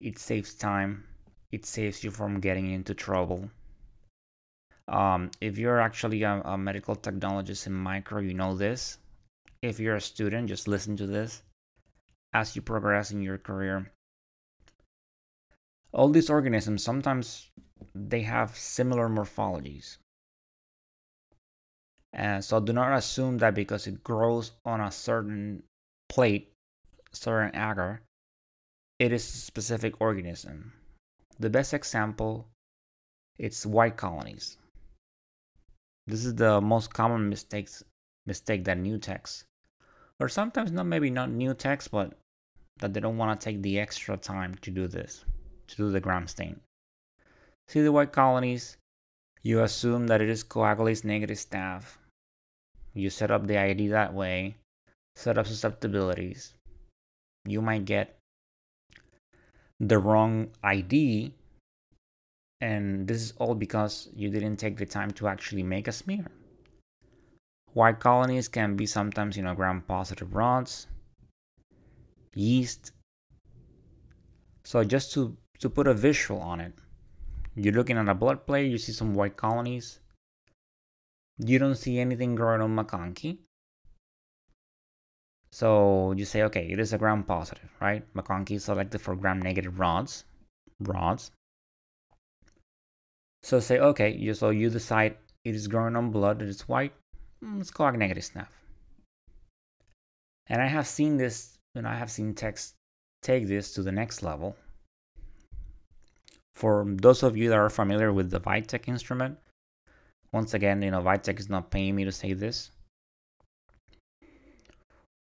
It 0.00 0.18
saves 0.18 0.54
time, 0.54 1.04
it 1.52 1.64
saves 1.64 2.02
you 2.02 2.10
from 2.10 2.40
getting 2.40 2.72
into 2.72 2.92
trouble, 2.92 3.48
um, 4.88 5.30
if 5.40 5.56
you're 5.56 5.78
actually 5.80 6.24
a, 6.24 6.42
a 6.44 6.58
medical 6.58 6.96
technologist 6.96 7.68
in 7.68 7.74
micro, 7.74 8.18
you 8.20 8.34
know 8.34 8.56
this. 8.56 8.98
If 9.62 9.78
you're 9.78 9.94
a 9.94 10.00
student, 10.00 10.48
just 10.48 10.66
listen 10.66 10.96
to 10.96 11.06
this 11.06 11.44
as 12.32 12.56
you 12.56 12.62
progress 12.62 13.12
in 13.12 13.22
your 13.22 13.38
career. 13.38 13.92
All 15.96 16.10
these 16.10 16.28
organisms 16.28 16.84
sometimes 16.84 17.50
they 17.94 18.20
have 18.20 18.54
similar 18.54 19.08
morphologies. 19.08 19.96
And 22.12 22.44
so 22.44 22.60
do 22.60 22.74
not 22.74 22.96
assume 22.96 23.38
that 23.38 23.54
because 23.54 23.86
it 23.86 24.04
grows 24.04 24.52
on 24.66 24.82
a 24.82 24.92
certain 24.92 25.62
plate, 26.10 26.52
certain 27.12 27.56
agar, 27.56 28.02
it 28.98 29.10
is 29.10 29.24
a 29.24 29.38
specific 29.38 29.98
organism. 29.98 30.74
The 31.40 31.50
best 31.50 31.72
example 31.72 32.46
it's 33.38 33.64
white 33.64 33.96
colonies. 33.96 34.58
This 36.06 36.26
is 36.26 36.34
the 36.34 36.60
most 36.60 36.92
common 36.92 37.30
mistakes 37.30 37.82
mistake 38.26 38.64
that 38.64 38.78
new 38.78 38.98
techs, 38.98 39.44
or 40.20 40.28
sometimes 40.28 40.72
not 40.72 40.86
maybe 40.86 41.10
not 41.10 41.30
new 41.30 41.54
techs, 41.54 41.88
but 41.88 42.18
that 42.80 42.92
they 42.92 43.00
don't 43.00 43.16
want 43.16 43.40
to 43.40 43.44
take 43.44 43.62
the 43.62 43.78
extra 43.78 44.16
time 44.16 44.54
to 44.56 44.70
do 44.70 44.86
this, 44.88 45.24
to 45.68 45.76
do 45.76 45.90
the 45.90 46.00
gram 46.00 46.26
stain. 46.26 46.60
See 47.68 47.82
the 47.82 47.92
white 47.92 48.12
colonies, 48.12 48.76
you 49.42 49.62
assume 49.62 50.06
that 50.08 50.20
it 50.20 50.28
is 50.28 50.44
coagulase 50.44 51.04
negative 51.04 51.38
staph. 51.38 51.98
You 52.94 53.10
set 53.10 53.30
up 53.30 53.46
the 53.46 53.58
ID 53.58 53.88
that 53.88 54.14
way, 54.14 54.56
set 55.16 55.38
up 55.38 55.46
susceptibilities. 55.46 56.54
You 57.44 57.60
might 57.60 57.84
get 57.84 58.18
the 59.78 59.98
wrong 59.98 60.50
ID 60.62 61.32
and 62.60 63.06
this 63.06 63.20
is 63.22 63.32
all 63.38 63.54
because 63.54 64.08
you 64.14 64.30
didn't 64.30 64.56
take 64.56 64.78
the 64.78 64.86
time 64.86 65.10
to 65.12 65.28
actually 65.28 65.62
make 65.62 65.88
a 65.88 65.92
smear. 65.92 66.26
White 67.74 68.00
colonies 68.00 68.48
can 68.48 68.76
be 68.76 68.86
sometimes, 68.86 69.36
you 69.36 69.42
know, 69.42 69.54
gram 69.54 69.82
positive 69.82 70.34
rods, 70.34 70.86
yeast. 72.34 72.92
So 74.64 74.82
just 74.82 75.12
to, 75.12 75.36
to 75.60 75.70
put 75.70 75.86
a 75.86 75.94
visual 75.94 76.40
on 76.40 76.60
it, 76.60 76.74
you're 77.54 77.74
looking 77.74 77.96
at 77.96 78.08
a 78.08 78.14
blood 78.14 78.46
plate, 78.46 78.70
you 78.70 78.78
see 78.78 78.92
some 78.92 79.14
white 79.14 79.36
colonies. 79.36 80.00
You 81.38 81.58
don't 81.58 81.74
see 81.74 81.98
anything 81.98 82.34
growing 82.34 82.60
on 82.60 82.76
MacConkey. 82.76 83.38
So 85.52 86.12
you 86.12 86.24
say, 86.24 86.42
okay, 86.42 86.68
it 86.70 86.78
is 86.78 86.92
a 86.92 86.98
gram 86.98 87.22
positive, 87.22 87.70
right? 87.80 88.02
MacConkey 88.14 88.56
is 88.56 88.64
selected 88.64 89.00
for 89.00 89.16
gram 89.16 89.40
negative 89.40 89.78
rods, 89.78 90.24
rods. 90.80 91.30
So 93.42 93.60
say, 93.60 93.78
okay, 93.78 94.12
you, 94.14 94.34
so 94.34 94.50
you 94.50 94.68
decide 94.68 95.16
it 95.44 95.54
is 95.54 95.68
growing 95.68 95.96
on 95.96 96.10
blood, 96.10 96.42
it 96.42 96.48
is 96.48 96.68
white, 96.68 96.92
It's 97.58 97.72
let's 97.78 97.96
negative 97.96 98.24
staph. 98.24 98.48
And 100.48 100.60
I 100.60 100.66
have 100.66 100.86
seen 100.86 101.16
this, 101.16 101.58
and 101.74 101.86
I 101.86 101.94
have 101.94 102.10
seen 102.10 102.34
techs 102.34 102.74
take 103.22 103.46
this 103.46 103.72
to 103.74 103.82
the 103.82 103.92
next 103.92 104.22
level. 104.22 104.56
For 106.56 106.86
those 106.88 107.22
of 107.22 107.36
you 107.36 107.50
that 107.50 107.58
are 107.58 107.68
familiar 107.68 108.14
with 108.14 108.30
the 108.30 108.40
Vitek 108.40 108.88
instrument, 108.88 109.38
once 110.32 110.54
again, 110.54 110.80
you 110.80 110.90
know, 110.90 111.02
Vitek 111.02 111.38
is 111.38 111.50
not 111.50 111.70
paying 111.70 111.94
me 111.94 112.04
to 112.06 112.10
say 112.10 112.32
this. 112.32 112.70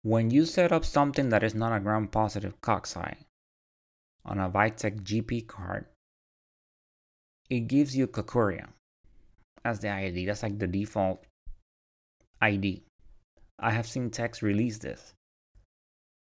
When 0.01 0.31
you 0.31 0.45
set 0.45 0.71
up 0.71 0.85
something 0.85 1.27
that 1.29 1.43
is 1.43 1.53
not 1.53 1.75
a 1.75 1.81
gram 1.81 2.07
positive 2.07 2.61
cocci 2.61 3.17
on 4.23 4.39
a 4.39 4.49
Vitek 4.49 5.01
GP 5.01 5.45
card, 5.45 5.87
it 7.49 7.67
gives 7.67 7.97
you 7.97 8.07
Kocuria 8.07 8.69
as 9.65 9.81
the 9.81 9.89
ID. 9.89 10.25
That's 10.25 10.41
like 10.41 10.57
the 10.57 10.67
default 10.67 11.25
ID. 12.41 12.81
I 13.59 13.71
have 13.71 13.87
seen 13.87 14.09
techs 14.09 14.41
release 14.41 14.77
this. 14.77 15.13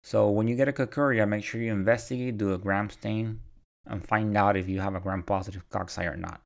So 0.04 0.30
when 0.30 0.48
you 0.48 0.56
get 0.56 0.70
a 0.70 0.74
Kocuria, 0.74 1.28
make 1.28 1.44
sure 1.44 1.60
you 1.60 1.74
investigate, 1.74 2.38
do 2.38 2.54
a 2.54 2.58
gram 2.58 2.90
stain, 2.90 3.42
and 3.86 4.06
find 4.08 4.36
out 4.38 4.58
if 4.58 4.70
you 4.70 4.80
have 4.80 4.96
a 4.96 5.00
gram 5.00 5.24
positive 5.24 5.68
cocci 5.70 6.06
or 6.12 6.16
not. 6.16 6.42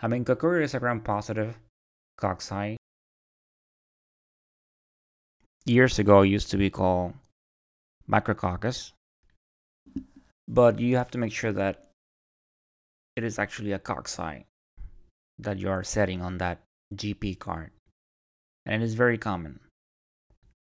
I 0.00 0.08
mean, 0.08 0.24
Kocuria 0.24 0.62
is 0.62 0.74
a 0.74 0.80
gram 0.80 1.00
positive 1.00 1.58
cocci. 2.18 2.76
Years 5.66 5.98
ago, 5.98 6.22
used 6.22 6.50
to 6.50 6.56
be 6.56 6.70
called 6.70 7.14
Micrococcus. 8.08 8.92
But 10.48 10.80
you 10.80 10.96
have 10.96 11.10
to 11.12 11.18
make 11.18 11.32
sure 11.32 11.52
that 11.52 11.90
it 13.16 13.24
is 13.24 13.38
actually 13.38 13.72
a 13.72 13.78
cocci 13.78 14.44
that 15.38 15.58
you 15.58 15.70
are 15.70 15.84
setting 15.84 16.22
on 16.22 16.38
that 16.38 16.60
GP 16.94 17.38
card. 17.38 17.70
And 18.66 18.82
it 18.82 18.84
is 18.84 18.94
very 18.94 19.18
common. 19.18 19.60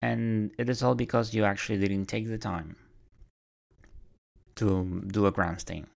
And 0.02 0.52
it 0.58 0.68
is 0.68 0.82
all 0.82 0.94
because 0.94 1.34
you 1.34 1.44
actually 1.44 1.78
didn't 1.78 2.06
take 2.06 2.28
the 2.28 2.38
time 2.38 2.76
to 4.56 5.02
do 5.08 5.26
a 5.26 5.30
gram 5.30 5.58
stain. 5.58 5.86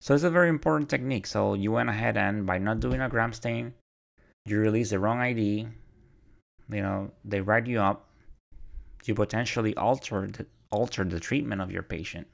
So 0.00 0.14
it's 0.14 0.24
a 0.24 0.30
very 0.30 0.48
important 0.48 0.88
technique. 0.88 1.26
So 1.26 1.54
you 1.54 1.72
went 1.72 1.88
ahead 1.88 2.16
and 2.16 2.46
by 2.46 2.58
not 2.58 2.80
doing 2.80 3.00
a 3.00 3.08
gram 3.08 3.32
stain, 3.32 3.74
you 4.46 4.58
release 4.58 4.90
the 4.90 4.98
wrong 4.98 5.20
ID. 5.20 5.66
You 6.70 6.82
know, 6.82 7.10
they 7.24 7.40
write 7.40 7.66
you 7.66 7.80
up. 7.80 8.08
You 9.04 9.14
potentially 9.14 9.76
altered 9.76 10.46
altered 10.70 11.10
the 11.10 11.20
treatment 11.20 11.62
of 11.62 11.72
your 11.72 11.82
patient 11.82 12.26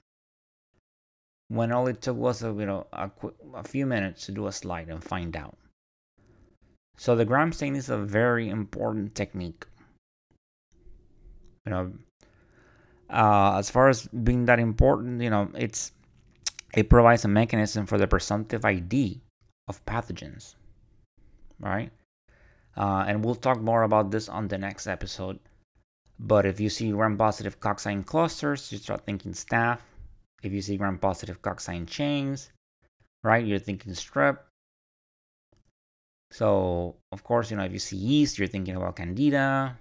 when 1.48 1.70
all 1.70 1.86
it 1.86 2.00
took 2.00 2.16
was 2.16 2.42
a 2.42 2.48
you 2.48 2.66
know 2.66 2.86
a, 2.92 3.10
a 3.54 3.62
few 3.62 3.86
minutes 3.86 4.26
to 4.26 4.32
do 4.32 4.46
a 4.46 4.52
slide 4.52 4.88
and 4.88 5.02
find 5.02 5.36
out. 5.36 5.56
So 6.96 7.16
the 7.16 7.24
gram 7.24 7.52
stain 7.52 7.76
is 7.76 7.88
a 7.88 7.98
very 7.98 8.48
important 8.48 9.14
technique. 9.14 9.66
You 11.66 11.70
know, 11.70 11.92
uh, 13.10 13.56
as 13.58 13.70
far 13.70 13.88
as 13.88 14.06
being 14.06 14.44
that 14.46 14.58
important, 14.58 15.22
you 15.22 15.30
know, 15.30 15.48
it's 15.54 15.92
it 16.74 16.90
provides 16.90 17.24
a 17.24 17.28
mechanism 17.28 17.86
for 17.86 17.98
the 17.98 18.06
presumptive 18.06 18.64
ID 18.64 19.20
of 19.68 19.84
pathogens, 19.86 20.56
right? 21.60 21.90
Uh, 22.76 23.04
and 23.06 23.24
we'll 23.24 23.36
talk 23.36 23.60
more 23.60 23.84
about 23.84 24.10
this 24.10 24.28
on 24.28 24.48
the 24.48 24.58
next 24.58 24.86
episode. 24.86 25.38
But 26.18 26.46
if 26.46 26.60
you 26.60 26.68
see 26.68 26.90
gram-positive 26.90 27.60
cocci 27.60 28.04
clusters, 28.04 28.70
you 28.72 28.78
start 28.78 29.06
thinking 29.06 29.32
staph, 29.32 29.80
if 30.42 30.52
you 30.52 30.60
see 30.60 30.76
gram-positive 30.76 31.40
cocci 31.42 31.86
chains, 31.88 32.50
right, 33.22 33.44
you're 33.44 33.58
thinking 33.58 33.92
strep. 33.92 34.38
So, 36.30 36.96
of 37.12 37.22
course, 37.22 37.50
you 37.50 37.56
know, 37.56 37.64
if 37.64 37.72
you 37.72 37.78
see 37.78 37.96
yeast, 37.96 38.38
you're 38.38 38.48
thinking 38.48 38.74
about 38.74 38.96
candida 38.96 39.78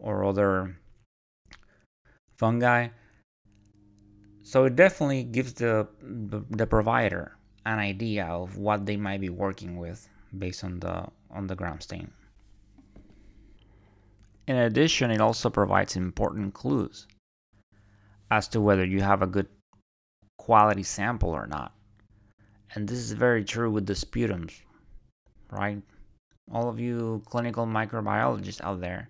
or 0.00 0.24
other 0.24 0.76
fungi. 2.36 2.88
So 4.42 4.64
it 4.64 4.76
definitely 4.76 5.24
gives 5.24 5.54
the, 5.54 5.88
the, 6.02 6.66
provider 6.66 7.36
an 7.64 7.78
idea 7.78 8.26
of 8.26 8.56
what 8.56 8.86
they 8.86 8.96
might 8.96 9.20
be 9.20 9.28
working 9.28 9.76
with 9.76 10.08
based 10.36 10.64
on 10.64 10.80
the 10.80 11.06
on 11.30 11.46
the 11.46 11.54
gram 11.54 11.80
stain. 11.80 12.10
In 14.48 14.56
addition, 14.56 15.10
it 15.10 15.20
also 15.20 15.48
provides 15.48 15.94
important 15.94 16.54
clues 16.54 17.06
as 18.30 18.48
to 18.48 18.60
whether 18.60 18.84
you 18.84 19.00
have 19.00 19.22
a 19.22 19.26
good 19.26 19.46
quality 20.38 20.82
sample 20.82 21.30
or 21.30 21.46
not. 21.46 21.72
And 22.74 22.88
this 22.88 22.98
is 22.98 23.12
very 23.12 23.44
true 23.44 23.70
with 23.70 23.86
the 23.86 23.92
sputums, 23.92 24.60
right? 25.50 25.80
All 26.50 26.68
of 26.68 26.80
you 26.80 27.22
clinical 27.26 27.66
microbiologists 27.66 28.60
out 28.62 28.80
there, 28.80 29.08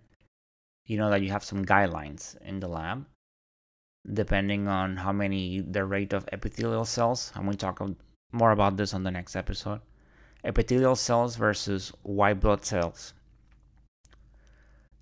you 0.86 0.98
know 0.98 1.08
that 1.08 1.22
you 1.22 1.30
have 1.30 1.44
some 1.44 1.64
guidelines 1.64 2.36
in 2.42 2.60
the 2.60 2.68
lab. 2.68 3.06
Depending 4.10 4.68
on 4.68 4.96
how 4.96 5.12
many 5.12 5.60
the 5.60 5.84
rate 5.84 6.12
of 6.12 6.28
epithelial 6.32 6.84
cells. 6.84 7.32
I'm 7.34 7.44
going 7.44 7.56
to 7.56 7.58
talk 7.58 7.80
more 8.32 8.50
about 8.50 8.76
this 8.76 8.94
on 8.94 9.02
the 9.02 9.10
next 9.10 9.36
episode. 9.36 9.80
Epithelial 10.44 10.96
cells 10.96 11.36
versus 11.36 11.92
white 12.02 12.40
blood 12.40 12.64
cells. 12.64 13.14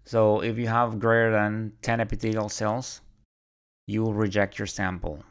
So 0.04 0.42
if 0.42 0.58
you 0.58 0.66
have 0.66 0.98
greater 0.98 1.30
than 1.30 1.72
10 1.82 2.00
epithelial 2.00 2.48
cells, 2.48 3.00
you 3.86 4.02
will 4.02 4.14
reject 4.14 4.58
your 4.58 4.66
sample. 4.66 5.24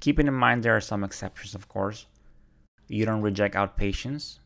Keeping 0.00 0.26
in 0.26 0.34
mind 0.34 0.62
there 0.62 0.76
are 0.76 0.80
some 0.80 1.04
exceptions, 1.04 1.54
of 1.54 1.68
course. 1.68 2.06
You 2.88 3.04
don't 3.04 3.22
reject 3.22 3.54
outpatients 3.54 4.38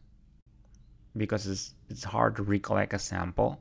because 1.16 1.46
it's 1.46 1.74
it's 1.88 2.04
hard 2.04 2.36
to 2.36 2.42
recollect 2.42 2.94
a 2.94 2.98
sample, 2.98 3.60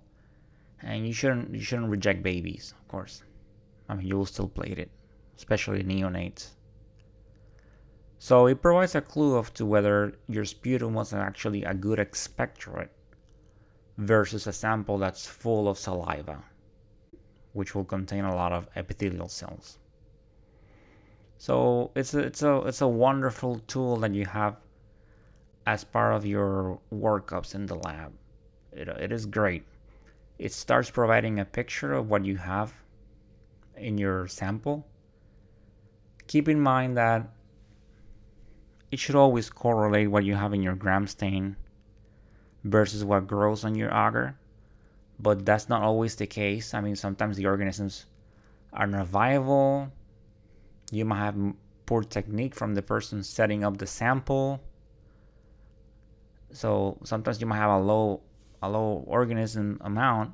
and 0.81 1.05
you 1.05 1.13
shouldn't 1.13 1.53
you 1.53 1.61
shouldn't 1.61 1.89
reject 1.89 2.23
babies, 2.23 2.73
of 2.79 2.87
course. 2.87 3.23
I 3.89 3.95
mean, 3.95 4.07
you 4.07 4.17
will 4.17 4.27
still 4.27 4.47
plate 4.47 4.77
it, 4.77 4.91
especially 5.35 5.83
neonates. 5.83 6.51
So 8.19 8.45
it 8.45 8.61
provides 8.61 8.95
a 8.95 9.01
clue 9.01 9.35
of 9.35 9.53
to 9.55 9.65
whether 9.65 10.13
your 10.27 10.45
sputum 10.45 10.93
was 10.93 11.11
actually 11.11 11.63
a 11.63 11.73
good 11.73 11.99
expectorate 11.99 12.91
versus 13.97 14.45
a 14.45 14.53
sample 14.53 14.97
that's 14.99 15.25
full 15.25 15.67
of 15.67 15.79
saliva, 15.79 16.43
which 17.53 17.73
will 17.73 17.85
contain 17.85 18.25
a 18.25 18.35
lot 18.35 18.53
of 18.53 18.69
epithelial 18.75 19.27
cells. 19.27 19.79
So 21.37 21.91
it's 21.95 22.13
a, 22.13 22.19
it's 22.19 22.43
a 22.43 22.57
it's 22.67 22.81
a 22.81 22.87
wonderful 22.87 23.59
tool 23.67 23.95
that 23.97 24.13
you 24.13 24.25
have 24.25 24.57
as 25.65 25.83
part 25.83 26.13
of 26.13 26.25
your 26.25 26.79
workups 26.93 27.55
in 27.55 27.65
the 27.65 27.75
lab. 27.75 28.11
It, 28.73 28.89
it 28.89 29.11
is 29.11 29.25
great. 29.25 29.63
It 30.37 30.51
starts 30.51 30.91
providing 30.91 31.39
a 31.39 31.45
picture 31.45 31.93
of 31.93 32.09
what 32.09 32.25
you 32.25 32.35
have 32.37 32.73
in 33.79 33.97
your 33.97 34.27
sample. 34.27 34.85
Keep 36.27 36.47
in 36.47 36.59
mind 36.59 36.97
that 36.97 37.27
it 38.91 38.99
should 38.99 39.15
always 39.15 39.49
correlate 39.49 40.09
what 40.09 40.23
you 40.23 40.35
have 40.35 40.53
in 40.53 40.61
your 40.61 40.75
gram 40.75 41.07
stain 41.07 41.55
versus 42.63 43.03
what 43.03 43.27
grows 43.27 43.63
on 43.63 43.75
your 43.75 43.89
agar. 43.89 44.37
But 45.19 45.45
that's 45.45 45.69
not 45.69 45.81
always 45.81 46.15
the 46.15 46.27
case. 46.27 46.73
I 46.73 46.81
mean, 46.81 46.95
sometimes 46.95 47.37
the 47.37 47.45
organisms 47.45 48.05
are 48.73 48.87
not 48.87 49.07
viable. 49.07 49.91
You 50.91 51.05
might 51.05 51.19
have 51.19 51.35
poor 51.85 52.03
technique 52.03 52.55
from 52.55 52.75
the 52.75 52.81
person 52.81 53.23
setting 53.23 53.63
up 53.63 53.77
the 53.77 53.87
sample. 53.87 54.61
So 56.51 56.97
sometimes 57.03 57.41
you 57.41 57.47
might 57.47 57.57
have 57.57 57.71
a 57.71 57.79
low 57.79 58.21
a 58.61 58.69
low 58.69 59.03
organism 59.07 59.79
amount, 59.81 60.33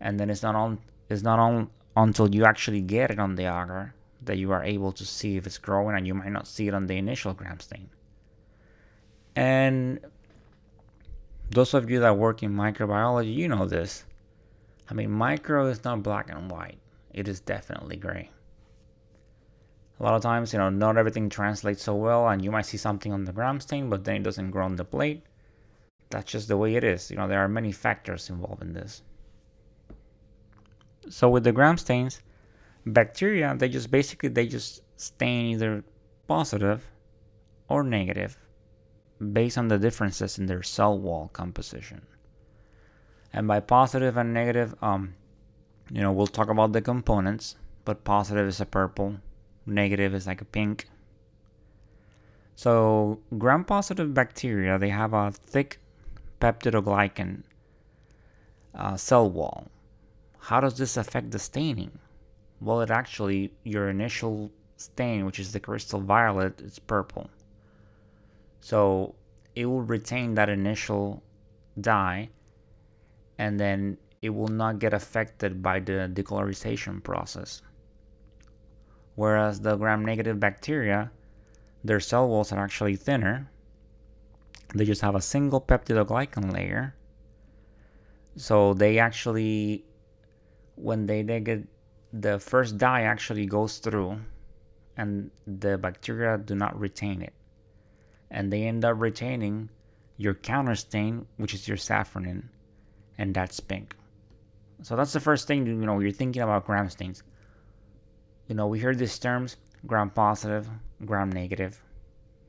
and 0.00 0.18
then 0.18 0.30
it's 0.30 0.42
not 0.42 0.54
on 0.54 0.78
it's 1.08 1.22
not 1.22 1.38
on 1.38 1.70
until 1.96 2.32
you 2.34 2.44
actually 2.44 2.80
get 2.80 3.10
it 3.10 3.18
on 3.18 3.34
the 3.34 3.44
agar 3.44 3.94
that 4.22 4.36
you 4.36 4.52
are 4.52 4.62
able 4.62 4.92
to 4.92 5.04
see 5.04 5.36
if 5.36 5.46
it's 5.46 5.58
growing, 5.58 5.96
and 5.96 6.06
you 6.06 6.14
might 6.14 6.32
not 6.32 6.46
see 6.46 6.68
it 6.68 6.74
on 6.74 6.86
the 6.86 6.96
initial 6.96 7.32
gram 7.34 7.58
stain. 7.60 7.88
And 9.34 10.00
those 11.50 11.74
of 11.74 11.90
you 11.90 12.00
that 12.00 12.16
work 12.16 12.42
in 12.42 12.52
microbiology, 12.54 13.34
you 13.34 13.48
know 13.48 13.66
this. 13.66 14.04
I 14.90 14.94
mean, 14.94 15.10
micro 15.10 15.66
is 15.66 15.84
not 15.84 16.02
black 16.02 16.30
and 16.30 16.50
white, 16.50 16.78
it 17.12 17.28
is 17.28 17.40
definitely 17.40 17.96
gray. 17.96 18.30
A 19.98 20.02
lot 20.02 20.14
of 20.14 20.22
times, 20.22 20.52
you 20.52 20.58
know, 20.58 20.70
not 20.70 20.96
everything 20.96 21.28
translates 21.28 21.82
so 21.82 21.94
well, 21.94 22.28
and 22.28 22.42
you 22.42 22.50
might 22.50 22.66
see 22.66 22.78
something 22.78 23.12
on 23.12 23.24
the 23.24 23.32
gram 23.32 23.60
stain, 23.60 23.90
but 23.90 24.04
then 24.04 24.16
it 24.16 24.22
doesn't 24.22 24.50
grow 24.50 24.64
on 24.64 24.76
the 24.76 24.84
plate. 24.84 25.22
That's 26.08 26.30
just 26.30 26.48
the 26.48 26.56
way 26.56 26.74
it 26.74 26.84
is. 26.84 27.10
You 27.10 27.16
know, 27.16 27.28
there 27.28 27.40
are 27.40 27.48
many 27.48 27.70
factors 27.70 28.30
involved 28.30 28.62
in 28.62 28.72
this. 28.72 29.02
So 31.10 31.28
with 31.28 31.42
the 31.42 31.52
gram 31.52 31.76
stains, 31.76 32.22
bacteria, 32.86 33.54
they 33.56 33.68
just 33.68 33.90
basically 33.90 34.28
they 34.28 34.46
just 34.46 34.82
stain 34.96 35.46
either 35.46 35.84
positive 36.28 36.88
or 37.68 37.82
negative 37.82 38.38
based 39.32 39.58
on 39.58 39.68
the 39.68 39.78
differences 39.78 40.38
in 40.38 40.46
their 40.46 40.62
cell 40.62 40.98
wall 40.98 41.28
composition. 41.32 42.00
And 43.32 43.48
by 43.48 43.60
positive 43.60 44.16
and 44.16 44.32
negative, 44.32 44.74
um, 44.82 45.14
you 45.90 46.00
know, 46.00 46.12
we'll 46.12 46.26
talk 46.26 46.48
about 46.48 46.72
the 46.72 46.80
components, 46.80 47.56
but 47.84 48.04
positive 48.04 48.46
is 48.46 48.60
a 48.60 48.66
purple, 48.66 49.16
negative 49.66 50.14
is 50.14 50.26
like 50.26 50.40
a 50.40 50.44
pink. 50.44 50.88
So 52.54 53.20
gram-positive 53.36 54.14
bacteria, 54.14 54.78
they 54.78 54.90
have 54.90 55.12
a 55.12 55.32
thick 55.32 55.80
peptidoglycan 56.40 57.42
uh, 58.74 58.96
cell 58.96 59.28
wall. 59.28 59.66
How 60.40 60.60
does 60.60 60.76
this 60.76 60.96
affect 60.96 61.30
the 61.30 61.38
staining? 61.38 61.98
Well, 62.60 62.80
it 62.80 62.90
actually, 62.90 63.52
your 63.64 63.88
initial 63.88 64.50
stain, 64.76 65.24
which 65.26 65.38
is 65.38 65.52
the 65.52 65.60
crystal 65.60 66.00
violet, 66.00 66.60
is 66.60 66.78
purple. 66.78 67.30
So 68.60 69.14
it 69.54 69.66
will 69.66 69.82
retain 69.82 70.34
that 70.34 70.48
initial 70.48 71.22
dye 71.80 72.30
and 73.38 73.58
then 73.58 73.96
it 74.22 74.30
will 74.30 74.48
not 74.48 74.78
get 74.78 74.92
affected 74.92 75.62
by 75.62 75.80
the 75.80 76.10
decolorization 76.12 77.02
process. 77.02 77.62
Whereas 79.14 79.60
the 79.60 79.76
gram 79.76 80.04
negative 80.04 80.38
bacteria, 80.38 81.10
their 81.82 82.00
cell 82.00 82.28
walls 82.28 82.52
are 82.52 82.62
actually 82.62 82.96
thinner. 82.96 83.50
They 84.74 84.84
just 84.84 85.00
have 85.00 85.14
a 85.14 85.20
single 85.20 85.60
peptidoglycan 85.60 86.52
layer. 86.52 86.94
So 88.36 88.74
they 88.74 88.98
actually, 88.98 89.84
when 90.80 91.06
they, 91.06 91.22
they 91.22 91.40
get 91.40 91.66
the 92.12 92.38
first 92.38 92.78
dye 92.78 93.02
actually 93.02 93.46
goes 93.46 93.78
through 93.78 94.18
and 94.96 95.30
the 95.46 95.78
bacteria 95.78 96.38
do 96.38 96.54
not 96.54 96.78
retain 96.78 97.22
it 97.22 97.32
and 98.30 98.52
they 98.52 98.62
end 98.62 98.84
up 98.84 98.96
retaining 98.98 99.68
your 100.16 100.34
counter 100.34 100.74
stain, 100.74 101.26
which 101.36 101.54
is 101.54 101.66
your 101.66 101.76
safranin, 101.76 102.44
and 103.18 103.34
that's 103.34 103.58
pink. 103.58 103.96
So 104.82 104.96
that's 104.96 105.12
the 105.12 105.20
first 105.20 105.46
thing 105.46 105.66
you 105.66 105.74
know 105.74 105.98
you're 105.98 106.12
thinking 106.12 106.42
about 106.42 106.66
gram 106.66 106.88
stains. 106.88 107.22
You 108.46 108.54
know, 108.54 108.66
we 108.66 108.78
hear 108.78 108.94
these 108.94 109.18
terms 109.18 109.56
gram 109.86 110.10
positive, 110.10 110.68
gram 111.04 111.30
negative. 111.30 111.82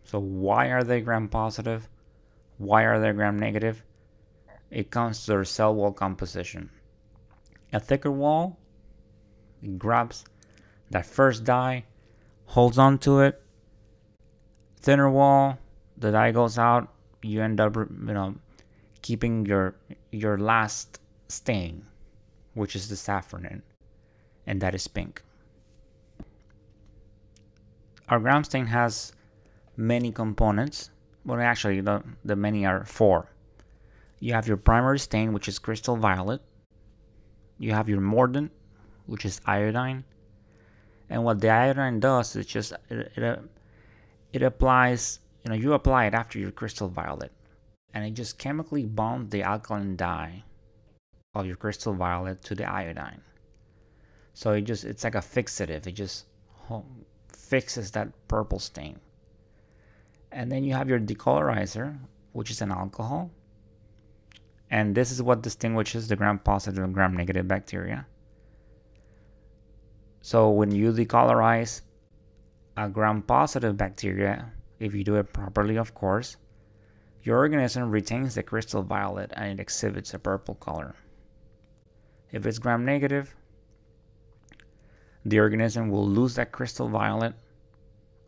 So 0.04 0.20
why 0.20 0.68
are 0.68 0.84
they 0.84 1.02
gram 1.02 1.28
positive? 1.30 1.88
Why 2.58 2.84
are 2.84 3.00
they 3.00 3.12
gram 3.14 3.40
negative? 3.40 3.84
It 4.70 4.92
comes 4.92 5.26
to 5.26 5.32
their 5.32 5.46
cell 5.46 5.74
wall 5.74 5.92
composition. 5.92 6.70
A 7.74 7.80
thicker 7.80 8.12
wall 8.12 8.58
grabs 9.78 10.26
that 10.90 11.06
first 11.06 11.44
dye, 11.44 11.86
holds 12.46 12.78
on 12.78 12.98
to 13.00 13.22
it. 13.22 13.42
Thinner 14.78 15.10
wall 15.10 15.58
the 15.98 16.12
dye 16.12 16.32
goes 16.32 16.58
out, 16.58 16.92
you 17.22 17.42
end 17.42 17.60
up, 17.62 17.76
you 17.76 17.88
know, 17.90 18.36
keeping 19.02 19.46
your 19.46 19.76
your 20.12 20.38
last 20.38 21.00
stain, 21.28 21.86
which 22.56 22.76
is 22.76 22.90
the 22.90 22.96
safranin, 22.96 23.62
and 24.48 24.60
that 24.62 24.76
is 24.76 24.88
pink. 24.88 25.24
Our 28.10 28.20
gram 28.20 28.44
stain 28.44 28.66
has 28.66 29.14
many 29.78 30.12
components. 30.12 30.90
Well, 31.24 31.40
actually, 31.40 31.82
the, 31.82 32.04
the 32.26 32.36
many 32.36 32.66
are 32.66 32.84
four. 32.84 33.30
You 34.20 34.34
have 34.34 34.48
your 34.48 34.58
primary 34.58 35.00
stain, 35.00 35.34
which 35.34 35.48
is 35.48 35.60
crystal 35.60 35.96
violet. 35.96 36.42
You 37.62 37.74
have 37.74 37.88
your 37.88 38.02
mordant, 38.02 38.52
which 39.06 39.24
is 39.24 39.40
iodine. 39.46 40.04
And 41.12 41.24
what 41.24 41.42
the 41.42 41.52
iodine 41.52 42.00
does 42.00 42.36
is 42.36 42.48
just 42.48 42.74
it, 42.90 43.12
it, 43.16 43.24
uh, 43.24 43.36
it 44.34 44.42
applies 44.42 45.20
you 45.44 45.50
know 45.50 45.56
you 45.56 45.74
apply 45.74 46.06
it 46.06 46.16
after 46.16 46.40
your 46.40 46.50
crystal 46.50 46.88
violet. 46.88 47.32
And 47.94 48.04
it 48.04 48.16
just 48.16 48.40
chemically 48.40 48.86
bonds 48.86 49.30
the 49.30 49.44
alkaline 49.44 49.96
dye 49.96 50.44
of 51.36 51.46
your 51.46 51.56
crystal 51.56 51.94
violet 51.94 52.42
to 52.46 52.56
the 52.56 52.66
iodine. 52.66 53.22
So 54.34 54.54
it 54.54 54.62
just 54.62 54.84
it's 54.84 55.04
like 55.04 55.14
a 55.14 55.20
fixative. 55.20 55.86
It 55.86 55.92
just 55.92 56.26
fixes 57.32 57.92
that 57.92 58.10
purple 58.28 58.58
stain. 58.58 59.00
And 60.32 60.52
then 60.52 60.64
you 60.64 60.74
have 60.74 60.90
your 60.90 61.00
decolorizer 61.00 62.00
which 62.34 62.50
is 62.50 62.62
an 62.62 62.72
alcohol 62.72 63.30
and 64.72 64.96
this 64.96 65.12
is 65.12 65.22
what 65.22 65.44
distinguishes 65.44 66.08
the 66.08 66.16
gram 66.16 66.40
positive 66.40 66.84
and 66.84 66.94
gram 66.94 67.16
negative 67.16 67.48
bacteria 67.48 68.06
so 70.22 70.50
when 70.50 70.72
you 70.72 70.92
decolorize 70.92 71.82
a 72.78 72.90
gram 72.90 73.22
positive 73.22 73.78
bacteria 73.78 74.52
if 74.82 74.96
you 74.96 75.04
do 75.04 75.16
it 75.18 75.32
properly, 75.32 75.78
of 75.78 75.94
course, 75.94 76.38
your 77.22 77.38
organism 77.38 77.92
retains 77.92 78.34
the 78.34 78.42
crystal 78.42 78.82
violet 78.82 79.32
and 79.36 79.60
it 79.60 79.62
exhibits 79.62 80.16
a 80.16 80.20
purple 80.20 80.56
color. 80.56 80.96
If 82.32 82.48
it's 82.48 82.58
gram 82.58 82.84
negative, 82.84 83.36
the 85.24 85.40
organism 85.40 85.90
will 85.92 86.08
lose 86.08 86.34
that 86.36 86.52
crystal 86.52 86.90
violet 86.90 87.36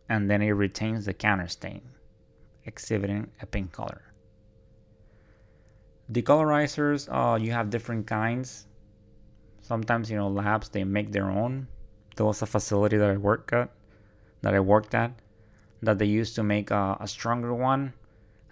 and 0.08 0.30
then 0.30 0.42
it 0.42 0.52
retains 0.52 1.06
the 1.06 1.12
counter 1.12 1.48
stain, 1.48 1.82
exhibiting 2.64 3.32
a 3.42 3.46
pink 3.46 3.72
color. 3.72 4.13
Decolorizers, 6.12 7.08
uh, 7.10 7.36
you 7.36 7.52
have 7.52 7.70
different 7.70 8.06
kinds. 8.06 8.66
Sometimes, 9.60 10.10
you 10.10 10.16
know, 10.16 10.28
labs 10.28 10.68
they 10.68 10.84
make 10.84 11.12
their 11.12 11.30
own. 11.30 11.66
There 12.16 12.26
was 12.26 12.42
a 12.42 12.46
facility 12.46 12.96
that 12.96 13.10
I 13.10 13.16
worked 13.16 13.52
at, 13.52 13.70
that 14.42 14.54
I 14.54 14.60
worked 14.60 14.94
at, 14.94 15.12
that 15.82 15.98
they 15.98 16.04
used 16.04 16.34
to 16.36 16.42
make 16.42 16.70
a, 16.70 16.96
a 17.00 17.08
stronger 17.08 17.54
one, 17.54 17.92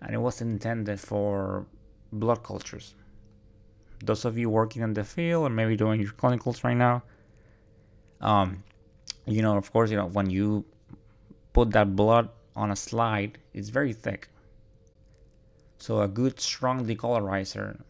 and 0.00 0.14
it 0.14 0.18
was 0.18 0.40
intended 0.40 0.98
for 0.98 1.66
blood 2.12 2.42
cultures. 2.42 2.94
Those 4.04 4.24
of 4.24 4.36
you 4.36 4.50
working 4.50 4.82
in 4.82 4.94
the 4.94 5.04
field 5.04 5.46
or 5.46 5.50
maybe 5.50 5.76
doing 5.76 6.00
your 6.00 6.12
clinicals 6.12 6.64
right 6.64 6.76
now, 6.76 7.02
um, 8.20 8.64
you 9.26 9.42
know, 9.42 9.56
of 9.56 9.72
course, 9.72 9.90
you 9.90 9.96
know 9.96 10.06
when 10.06 10.30
you 10.30 10.64
put 11.52 11.70
that 11.72 11.94
blood 11.94 12.28
on 12.56 12.70
a 12.70 12.76
slide, 12.76 13.38
it's 13.52 13.68
very 13.68 13.92
thick. 13.92 14.28
So 15.82 16.00
a 16.00 16.06
good 16.06 16.38
strong 16.38 16.86
decolorizer 16.86 17.82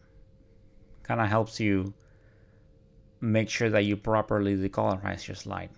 kind 1.03 1.21
of 1.21 1.27
helps 1.27 1.59
you 1.59 1.93
make 3.21 3.51
sure 3.51 3.69
that 3.69 3.85
you 3.85 3.97
properly 3.97 4.57
decolorize 4.57 5.27
your 5.27 5.35
slide. 5.35 5.69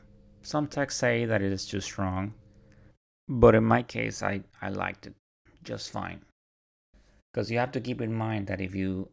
Some 0.42 0.68
texts 0.68 1.02
say 1.02 1.26
that 1.26 1.42
it 1.42 1.52
is 1.52 1.66
too 1.66 1.82
strong, 1.82 2.34
but 3.28 3.54
in 3.54 3.66
my 3.66 3.84
case, 3.84 4.24
I, 4.24 4.44
I 4.62 4.70
liked 4.70 5.08
it 5.08 5.16
just 5.62 5.92
fine. 5.92 6.22
Because 7.34 7.52
you 7.52 7.58
have 7.58 7.74
to 7.74 7.82
keep 7.82 8.00
in 8.00 8.14
mind 8.14 8.48
that 8.48 8.62
if 8.62 8.74
you 8.74 9.10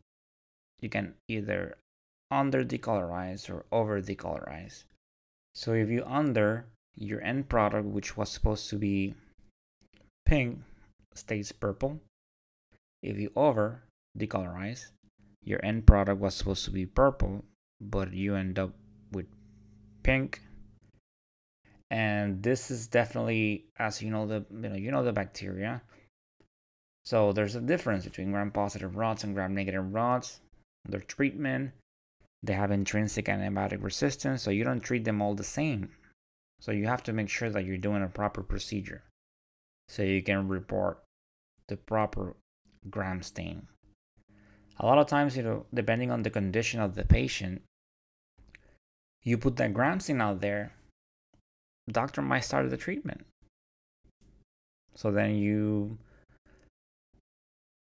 you 0.80 0.88
can 0.88 1.14
either 1.26 1.74
under 2.30 2.62
decolorize 2.62 3.50
or 3.50 3.66
over 3.72 4.00
decolorize. 4.00 4.84
So 5.56 5.72
if 5.72 5.88
you 5.90 6.04
under 6.06 6.66
your 6.94 7.20
end 7.20 7.48
product, 7.48 7.88
which 7.88 8.16
was 8.16 8.30
supposed 8.30 8.70
to 8.70 8.76
be 8.76 9.14
pink, 10.24 10.60
stays 11.16 11.50
purple. 11.50 12.00
If 13.02 13.18
you 13.18 13.30
over 13.34 13.82
decolorize, 14.18 14.86
your 15.44 15.64
end 15.64 15.86
product 15.86 16.20
was 16.20 16.34
supposed 16.34 16.64
to 16.66 16.70
be 16.70 16.86
purple, 16.86 17.44
but 17.80 18.12
you 18.12 18.36
end 18.36 18.58
up 18.58 18.74
with 19.10 19.26
pink. 20.02 20.42
And 21.90 22.42
this 22.42 22.70
is 22.70 22.86
definitely, 22.86 23.66
as 23.78 24.00
you 24.00 24.10
know, 24.10 24.26
the 24.26 24.46
you 24.50 24.68
know 24.68 24.76
you 24.76 24.90
know 24.90 25.04
the 25.04 25.12
bacteria. 25.12 25.82
So 27.04 27.32
there's 27.32 27.56
a 27.56 27.60
difference 27.60 28.04
between 28.04 28.30
gram-positive 28.30 28.96
rods 28.96 29.24
and 29.24 29.34
gram-negative 29.34 29.92
rods. 29.92 30.40
Their 30.88 31.00
treatment, 31.00 31.72
they 32.44 32.52
have 32.52 32.70
intrinsic 32.70 33.26
antibiotic 33.26 33.82
resistance, 33.82 34.42
so 34.42 34.50
you 34.52 34.62
don't 34.62 34.80
treat 34.80 35.04
them 35.04 35.20
all 35.20 35.34
the 35.34 35.44
same. 35.44 35.90
So 36.60 36.70
you 36.70 36.86
have 36.86 37.02
to 37.04 37.12
make 37.12 37.28
sure 37.28 37.50
that 37.50 37.64
you're 37.64 37.76
doing 37.76 38.04
a 38.04 38.08
proper 38.08 38.42
procedure, 38.42 39.02
so 39.88 40.02
you 40.04 40.22
can 40.22 40.46
report 40.46 41.02
the 41.68 41.76
proper 41.76 42.36
gram 42.90 43.22
stain. 43.22 43.68
A 44.78 44.86
lot 44.86 44.98
of 44.98 45.06
times, 45.06 45.36
you 45.36 45.42
know, 45.42 45.66
depending 45.72 46.10
on 46.10 46.22
the 46.22 46.30
condition 46.30 46.80
of 46.80 46.94
the 46.94 47.04
patient, 47.04 47.62
you 49.22 49.38
put 49.38 49.56
that 49.56 49.74
gram 49.74 50.00
stain 50.00 50.20
out 50.20 50.40
there, 50.40 50.72
doctor 51.90 52.22
might 52.22 52.40
start 52.40 52.68
the 52.70 52.76
treatment. 52.76 53.24
So 54.94 55.10
then 55.10 55.36
you, 55.36 55.98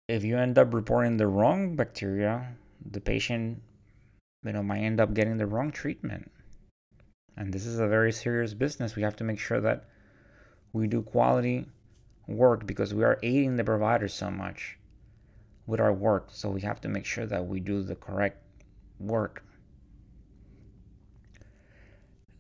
if 0.08 0.24
you 0.24 0.38
end 0.38 0.58
up 0.58 0.72
reporting 0.72 1.16
the 1.16 1.26
wrong 1.26 1.76
bacteria, 1.76 2.54
the 2.90 3.00
patient, 3.00 3.62
you 4.44 4.52
know, 4.52 4.62
might 4.62 4.80
end 4.80 5.00
up 5.00 5.14
getting 5.14 5.36
the 5.36 5.46
wrong 5.46 5.70
treatment. 5.70 6.30
And 7.36 7.52
this 7.52 7.66
is 7.66 7.78
a 7.78 7.86
very 7.86 8.12
serious 8.12 8.54
business. 8.54 8.96
We 8.96 9.02
have 9.02 9.16
to 9.16 9.24
make 9.24 9.38
sure 9.38 9.60
that 9.60 9.84
we 10.72 10.86
do 10.86 11.02
quality 11.02 11.66
work 12.26 12.66
because 12.66 12.94
we 12.94 13.04
are 13.04 13.18
aiding 13.22 13.56
the 13.56 13.64
provider 13.64 14.08
so 14.08 14.30
much 14.30 14.78
with 15.66 15.80
our 15.80 15.92
work. 15.92 16.28
So 16.30 16.48
we 16.50 16.60
have 16.62 16.80
to 16.82 16.88
make 16.88 17.04
sure 17.04 17.26
that 17.26 17.46
we 17.46 17.60
do 17.60 17.82
the 17.82 17.96
correct 17.96 18.42
work. 18.98 19.44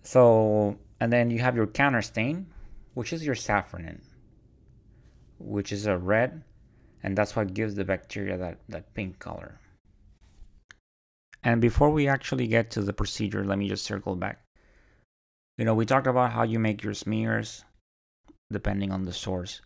So, 0.02 0.78
and 1.00 1.12
then 1.12 1.30
you 1.30 1.40
have 1.40 1.56
your 1.56 1.66
counter 1.66 2.02
stain, 2.02 2.46
which 2.94 3.12
is 3.12 3.26
your 3.26 3.34
safranin, 3.34 4.00
which 5.38 5.72
is 5.72 5.86
a 5.86 5.98
red, 5.98 6.44
and 7.02 7.18
that's 7.18 7.34
what 7.34 7.54
gives 7.54 7.74
the 7.74 7.84
bacteria 7.84 8.38
that, 8.38 8.60
that 8.68 8.94
pink 8.94 9.18
color. 9.18 9.58
And 11.42 11.60
before 11.60 11.90
we 11.90 12.08
actually 12.08 12.46
get 12.46 12.70
to 12.72 12.82
the 12.82 12.92
procedure, 12.92 13.44
let 13.44 13.58
me 13.58 13.68
just 13.68 13.84
circle 13.84 14.16
back. 14.16 14.42
You 15.58 15.64
know, 15.64 15.74
we 15.74 15.86
talked 15.86 16.06
about 16.06 16.32
how 16.32 16.42
you 16.42 16.58
make 16.58 16.82
your 16.82 16.94
smears 16.94 17.64
depending 18.52 18.92
on 18.92 19.04
the 19.04 19.12
source. 19.12 19.60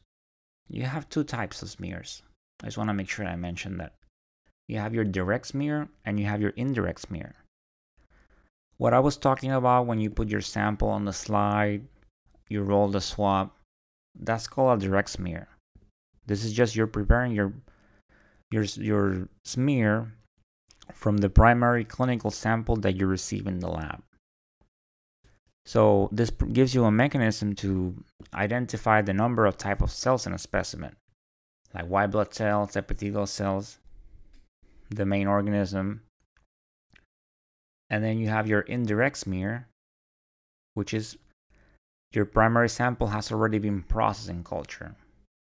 You 0.68 0.84
have 0.84 1.08
two 1.08 1.24
types 1.24 1.62
of 1.62 1.70
smears. 1.70 2.22
I 2.62 2.66
just 2.66 2.76
want 2.76 2.88
to 2.88 2.94
make 2.94 3.08
sure 3.08 3.24
I 3.24 3.36
mention 3.36 3.78
that. 3.78 3.94
You 4.68 4.78
have 4.78 4.94
your 4.94 5.04
direct 5.04 5.48
smear 5.48 5.88
and 6.04 6.20
you 6.20 6.26
have 6.26 6.40
your 6.40 6.50
indirect 6.50 7.00
smear. 7.00 7.34
What 8.76 8.94
I 8.94 9.00
was 9.00 9.16
talking 9.16 9.52
about 9.52 9.86
when 9.86 10.00
you 10.00 10.10
put 10.10 10.28
your 10.28 10.40
sample 10.40 10.88
on 10.88 11.04
the 11.04 11.12
slide, 11.12 11.82
you 12.48 12.62
roll 12.62 12.88
the 12.88 13.00
swab, 13.00 13.50
that's 14.18 14.46
called 14.46 14.82
a 14.82 14.86
direct 14.86 15.10
smear. 15.10 15.48
This 16.26 16.44
is 16.44 16.52
just 16.52 16.76
you're 16.76 16.86
preparing 16.86 17.32
your 17.32 17.52
your 18.50 18.64
your 18.64 19.28
smear 19.44 20.12
from 20.92 21.18
the 21.18 21.30
primary 21.30 21.84
clinical 21.84 22.30
sample 22.30 22.76
that 22.76 22.96
you 22.96 23.06
receive 23.06 23.46
in 23.46 23.60
the 23.60 23.68
lab. 23.68 24.02
So 25.66 26.08
this 26.12 26.30
gives 26.30 26.74
you 26.74 26.84
a 26.84 26.90
mechanism 26.90 27.54
to 27.56 27.94
identify 28.34 29.02
the 29.02 29.12
number 29.12 29.46
of 29.46 29.56
type 29.56 29.82
of 29.82 29.90
cells 29.90 30.26
in 30.26 30.32
a 30.32 30.38
specimen 30.38 30.96
like 31.74 31.86
white 31.86 32.08
blood 32.08 32.34
cells, 32.34 32.76
epithelial 32.76 33.26
cells, 33.26 33.78
the 34.90 35.06
main 35.06 35.26
organism. 35.26 36.02
And 37.88 38.04
then 38.04 38.18
you 38.18 38.28
have 38.28 38.48
your 38.48 38.60
indirect 38.60 39.18
smear, 39.18 39.68
which 40.74 40.94
is 40.94 41.16
your 42.12 42.24
primary 42.24 42.68
sample 42.68 43.08
has 43.08 43.30
already 43.30 43.58
been 43.58 43.82
processed 43.82 44.28
in 44.28 44.42
culture. 44.44 44.94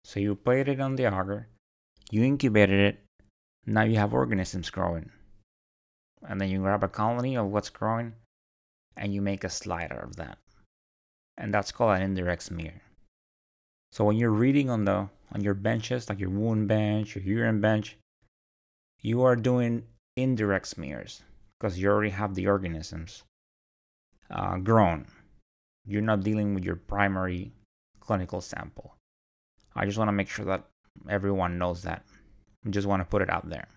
So 0.05 0.21
you 0.21 0.35
plate 0.35 0.69
it 0.69 0.81
on 0.81 0.97
the 0.97 1.05
agar, 1.05 1.49
you 2.11 2.25
incubated 2.25 2.81
it, 2.81 3.05
now 3.67 3.83
you 3.83 3.97
have 3.97 4.15
organisms 4.15 4.71
growing. 4.71 5.11
And 6.27 6.41
then 6.41 6.49
you 6.49 6.61
grab 6.61 6.83
a 6.83 6.89
colony 6.89 7.37
of 7.37 7.47
what's 7.47 7.71
growing 7.71 8.15
and 8.97 9.15
you 9.15 9.23
make 9.23 9.45
a 9.45 9.51
slide 9.51 9.93
out 9.93 10.03
of 10.03 10.17
that. 10.17 10.39
And 11.37 11.55
that's 11.55 11.71
called 11.71 11.97
an 11.97 12.03
indirect 12.03 12.43
smear. 12.43 12.83
So 13.93 14.05
when 14.05 14.17
you're 14.17 14.31
reading 14.31 14.71
on 14.71 14.85
the 14.85 15.09
on 15.35 15.43
your 15.43 15.55
benches, 15.55 16.09
like 16.09 16.21
your 16.21 16.31
wound 16.31 16.69
bench, 16.69 17.15
your 17.15 17.25
urine 17.25 17.61
bench, 17.61 17.97
you 19.01 19.23
are 19.23 19.37
doing 19.37 19.83
indirect 20.17 20.67
smears 20.67 21.23
because 21.59 21.79
you 21.79 21.89
already 21.89 22.11
have 22.11 22.35
the 22.35 22.47
organisms 22.47 23.23
uh, 24.31 24.57
grown. 24.59 25.07
You're 25.87 26.03
not 26.03 26.23
dealing 26.23 26.55
with 26.55 26.65
your 26.65 26.77
primary 26.77 27.53
clinical 28.01 28.41
sample. 28.41 28.95
I 29.75 29.87
just 29.87 29.99
want 29.99 30.09
to 30.09 30.13
make 30.13 30.29
sure 30.29 30.45
that 30.47 30.65
everyone 31.09 31.59
knows 31.59 31.83
that. 31.83 32.05
I 32.67 32.71
just 32.71 32.87
want 32.87 33.01
to 33.01 33.09
put 33.09 33.23
it 33.23 33.31
out 33.31 33.49
there. 33.49 33.69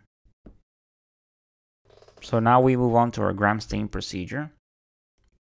So 2.21 2.39
now 2.39 2.61
we 2.61 2.75
move 2.75 2.95
on 2.95 3.11
to 3.11 3.21
our 3.21 3.33
gram 3.33 3.59
stain 3.59 3.87
procedure. 3.87 4.51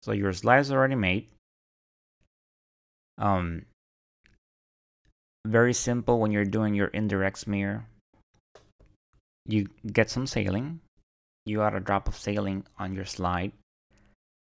So 0.02 0.12
your 0.12 0.34
slides 0.34 0.72
are 0.72 0.78
already 0.78 0.96
made. 0.96 1.28
Um, 3.18 3.66
very 5.46 5.74
simple 5.74 6.20
when 6.20 6.32
you're 6.32 6.46
doing 6.46 6.74
your 6.74 6.88
indirect 6.88 7.40
smear. 7.40 7.86
You 9.46 9.68
get 9.92 10.10
some 10.10 10.26
saline, 10.26 10.80
you 11.46 11.62
add 11.62 11.76
a 11.76 11.80
drop 11.80 12.08
of 12.08 12.16
saline 12.16 12.64
on 12.80 12.94
your 12.94 13.06
slide, 13.06 13.52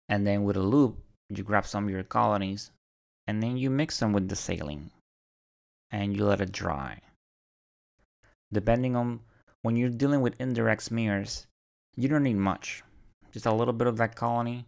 and 0.08 0.26
then 0.26 0.44
with 0.44 0.56
a 0.56 0.62
loop, 0.62 0.96
you 1.30 1.42
grab 1.42 1.66
some 1.66 1.84
of 1.84 1.90
your 1.90 2.04
colonies, 2.04 2.70
and 3.26 3.42
then 3.42 3.56
you 3.56 3.70
mix 3.70 3.98
them 3.98 4.12
with 4.12 4.28
the 4.28 4.36
saline, 4.36 4.90
and 5.90 6.16
you 6.16 6.24
let 6.24 6.40
it 6.40 6.52
dry. 6.52 7.00
Depending 8.52 8.94
on 8.94 9.20
when 9.62 9.74
you're 9.74 9.88
dealing 9.88 10.20
with 10.20 10.40
indirect 10.40 10.82
smears, 10.82 11.46
you 11.96 12.06
don't 12.08 12.22
need 12.22 12.36
much. 12.36 12.84
Just 13.32 13.46
a 13.46 13.54
little 13.54 13.74
bit 13.74 13.88
of 13.88 13.96
that 13.96 14.14
colony, 14.14 14.66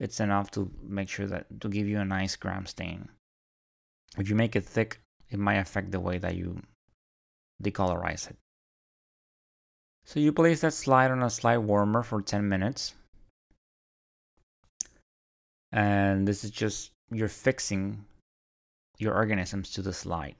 it's 0.00 0.18
enough 0.18 0.50
to 0.52 0.68
make 0.82 1.08
sure 1.08 1.26
that 1.26 1.60
to 1.60 1.68
give 1.68 1.86
you 1.86 2.00
a 2.00 2.04
nice 2.04 2.34
gram 2.34 2.66
stain. 2.66 3.08
If 4.18 4.28
you 4.28 4.34
make 4.34 4.56
it 4.56 4.64
thick, 4.64 4.98
it 5.32 5.38
might 5.38 5.56
affect 5.56 5.90
the 5.90 6.00
way 6.00 6.18
that 6.18 6.36
you 6.36 6.60
decolorize 7.62 8.30
it. 8.30 8.36
So 10.04 10.20
you 10.20 10.32
place 10.32 10.60
that 10.60 10.74
slide 10.74 11.10
on 11.10 11.22
a 11.22 11.30
slide 11.30 11.58
warmer 11.58 12.02
for 12.02 12.20
10 12.20 12.48
minutes. 12.48 12.94
And 15.70 16.26
this 16.26 16.44
is 16.44 16.50
just 16.50 16.90
you're 17.10 17.28
fixing 17.28 18.04
your 18.98 19.14
organisms 19.14 19.70
to 19.70 19.82
the 19.82 19.92
slide. 19.92 20.34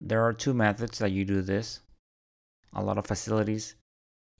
There 0.00 0.22
are 0.22 0.32
two 0.32 0.54
methods 0.54 0.98
that 0.98 1.12
you 1.12 1.24
do 1.24 1.42
this. 1.42 1.80
A 2.74 2.82
lot 2.82 2.98
of 2.98 3.06
facilities 3.06 3.74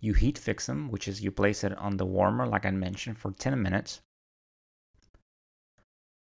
you 0.02 0.14
heat 0.14 0.36
fix 0.36 0.66
them, 0.66 0.90
which 0.90 1.06
is 1.06 1.22
you 1.22 1.30
place 1.30 1.62
it 1.62 1.78
on 1.78 1.96
the 1.96 2.04
warmer, 2.04 2.44
like 2.44 2.66
I 2.66 2.70
mentioned, 2.72 3.18
for 3.18 3.30
10 3.30 3.62
minutes. 3.62 4.00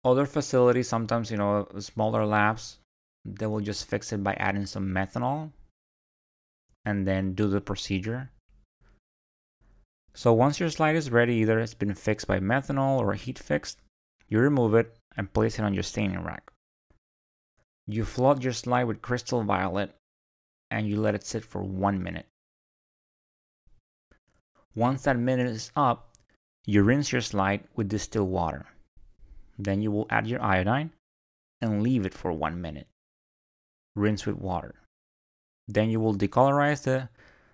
Other 0.04 0.26
facilities, 0.26 0.86
sometimes, 0.86 1.30
you 1.30 1.38
know, 1.38 1.66
smaller 1.78 2.26
labs, 2.26 2.78
they 3.24 3.46
will 3.46 3.60
just 3.60 3.86
fix 3.88 4.12
it 4.12 4.22
by 4.22 4.34
adding 4.34 4.66
some 4.66 4.88
methanol 4.88 5.52
and 6.84 7.06
then 7.06 7.34
do 7.34 7.48
the 7.48 7.60
procedure. 7.60 8.30
So 10.14 10.32
once 10.32 10.60
your 10.60 10.70
slide 10.70 10.96
is 10.96 11.10
ready, 11.10 11.34
either 11.36 11.58
it's 11.58 11.74
been 11.74 11.94
fixed 11.94 12.26
by 12.26 12.38
methanol 12.38 12.98
or 12.98 13.14
heat 13.14 13.38
fixed, 13.38 13.80
You 14.28 14.38
remove 14.38 14.74
it 14.74 14.96
and 15.16 15.32
place 15.32 15.58
it 15.58 15.64
on 15.64 15.74
your 15.74 15.82
staining 15.82 16.22
rack. 16.22 16.50
You 17.86 18.04
flood 18.04 18.42
your 18.42 18.52
slide 18.52 18.84
with 18.84 19.02
crystal 19.02 19.42
violet 19.42 19.94
and 20.70 20.88
you 20.88 21.00
let 21.00 21.14
it 21.14 21.26
sit 21.26 21.44
for 21.44 21.62
one 21.62 22.02
minute. 22.02 22.26
Once 24.74 25.02
that 25.02 25.18
minute 25.18 25.46
is 25.46 25.70
up, 25.76 26.16
you 26.64 26.82
rinse 26.82 27.12
your 27.12 27.20
slide 27.20 27.62
with 27.76 27.88
distilled 27.88 28.30
water. 28.30 28.66
Then 29.58 29.82
you 29.82 29.92
will 29.92 30.06
add 30.10 30.26
your 30.26 30.42
iodine 30.42 30.92
and 31.60 31.82
leave 31.82 32.06
it 32.06 32.14
for 32.14 32.32
one 32.32 32.60
minute. 32.60 32.88
Rinse 33.96 34.26
with 34.26 34.36
water. 34.36 34.74
Then 35.68 35.90
you 35.90 36.00
will 36.00 36.14
decolorize 36.14 36.82
the 36.82 37.08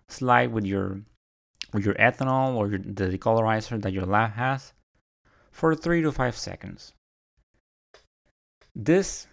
slide 0.09 0.53
with 0.53 0.64
your 0.64 1.00
with 1.72 1.85
your 1.85 1.94
ethanol 1.94 2.57
or 2.57 2.68
your, 2.68 2.79
the 2.79 3.16
decolorizer 3.16 3.81
that 3.81 3.92
your 3.92 4.07
lab 4.07 4.33
has 4.33 4.72
for 5.53 5.74
three 5.74 6.03
to 6.03 6.11
five 6.11 6.37
seconds. 6.37 6.92
This 8.74 9.26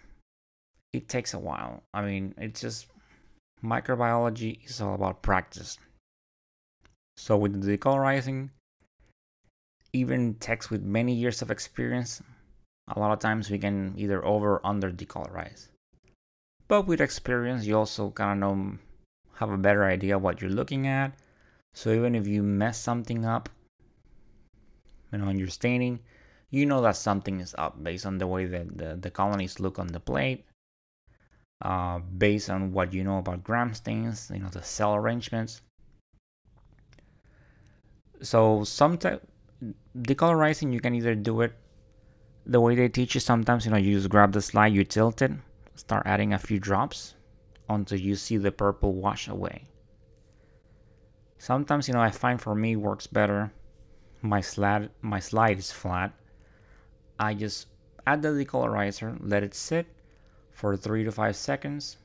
it 0.92 1.08
takes 1.08 1.34
a 1.34 1.38
while. 1.38 1.82
I 1.92 2.02
mean, 2.02 2.34
it's 2.38 2.60
just 2.60 2.86
microbiology 3.62 4.64
is 4.64 4.80
all 4.80 4.94
about 4.94 5.22
practice. 5.22 5.78
So 7.16 7.36
with 7.36 7.60
the 7.60 7.76
decolorizing, 7.76 8.50
even 9.92 10.34
techs 10.34 10.70
with 10.70 10.82
many 10.82 11.12
years 11.14 11.42
of 11.42 11.50
experience, 11.50 12.22
a 12.88 12.98
lot 12.98 13.12
of 13.12 13.18
times 13.18 13.50
we 13.50 13.58
can 13.58 13.94
either 13.96 14.24
over 14.24 14.54
or 14.54 14.66
under 14.66 14.90
decolorize. 14.90 15.68
But 16.68 16.86
with 16.86 17.00
experience, 17.00 17.64
you 17.64 17.76
also 17.76 18.10
kind 18.10 18.44
of 18.44 18.56
know, 18.56 18.78
have 19.36 19.50
a 19.50 19.56
better 19.56 19.84
idea 19.84 20.18
what 20.18 20.40
you're 20.40 20.50
looking 20.50 20.86
at. 20.86 21.14
So 21.72 21.92
even 21.92 22.14
if 22.14 22.26
you 22.26 22.42
mess 22.42 22.78
something 22.78 23.24
up, 23.24 23.48
you 25.10 25.18
know, 25.18 25.28
in 25.28 25.38
your 25.38 25.48
staining, 25.48 26.00
you 26.50 26.66
know 26.66 26.82
that 26.82 26.96
something 26.96 27.40
is 27.40 27.54
up 27.56 27.82
based 27.82 28.04
on 28.04 28.18
the 28.18 28.26
way 28.26 28.44
that 28.46 28.76
the, 28.76 28.96
the 28.96 29.10
colonies 29.10 29.60
look 29.60 29.78
on 29.78 29.86
the 29.86 30.00
plate, 30.00 30.44
uh, 31.62 31.98
based 31.98 32.50
on 32.50 32.72
what 32.72 32.92
you 32.92 33.02
know 33.02 33.18
about 33.18 33.44
gram 33.44 33.72
stains, 33.72 34.30
you 34.32 34.40
know, 34.40 34.48
the 34.48 34.62
cell 34.62 34.94
arrangements. 34.94 35.62
So 38.20 38.64
sometimes 38.64 39.20
decolorizing, 39.96 40.72
you 40.72 40.80
can 40.80 40.94
either 40.94 41.14
do 41.14 41.40
it 41.40 41.52
the 42.44 42.60
way 42.60 42.74
they 42.74 42.88
teach 42.88 43.14
you 43.14 43.20
sometimes, 43.20 43.64
you 43.64 43.70
know, 43.70 43.76
you 43.76 43.94
just 43.96 44.08
grab 44.08 44.32
the 44.32 44.42
slide, 44.42 44.72
you 44.72 44.84
tilt 44.84 45.22
it, 45.22 45.32
start 45.78 46.06
adding 46.06 46.32
a 46.32 46.38
few 46.38 46.58
drops 46.58 47.14
until 47.68 47.98
you 47.98 48.16
see 48.16 48.36
the 48.36 48.50
purple 48.50 48.94
wash 48.94 49.28
away. 49.28 49.68
Sometimes, 51.38 51.86
you 51.86 51.94
know, 51.94 52.00
I 52.00 52.10
find 52.10 52.40
for 52.40 52.54
me 52.54 52.74
works 52.74 53.06
better. 53.06 53.52
My 54.22 54.40
slide, 54.40 54.90
my 55.02 55.20
slide 55.20 55.58
is 55.58 55.70
flat. 55.70 56.12
I 57.18 57.34
just 57.34 57.68
add 58.06 58.22
the 58.22 58.28
decolorizer, 58.28 59.16
let 59.20 59.44
it 59.44 59.54
sit 59.54 59.86
for 60.50 60.76
three 60.76 61.04
to 61.04 61.12
five 61.12 61.36
seconds, 61.36 61.98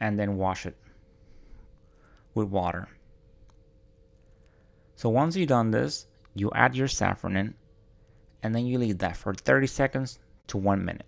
and 0.00 0.18
then 0.18 0.36
wash 0.36 0.66
it 0.66 0.76
with 2.34 2.48
water. 2.48 2.88
So 4.96 5.08
once 5.08 5.36
you've 5.36 5.48
done 5.48 5.70
this, 5.70 6.06
you 6.34 6.50
add 6.54 6.76
your 6.76 6.88
safranin 6.88 7.54
and 8.42 8.54
then 8.54 8.66
you 8.66 8.78
leave 8.78 8.98
that 8.98 9.16
for 9.16 9.32
30 9.32 9.66
seconds 9.66 10.18
to 10.48 10.58
1 10.58 10.84
minute 10.84 11.06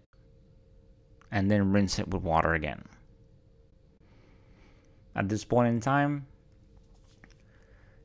and 1.30 1.50
then 1.50 1.72
rinse 1.72 1.98
it 1.98 2.08
with 2.08 2.22
water 2.22 2.54
again. 2.54 2.84
At 5.14 5.28
this 5.28 5.44
point 5.44 5.68
in 5.68 5.80
time, 5.80 6.26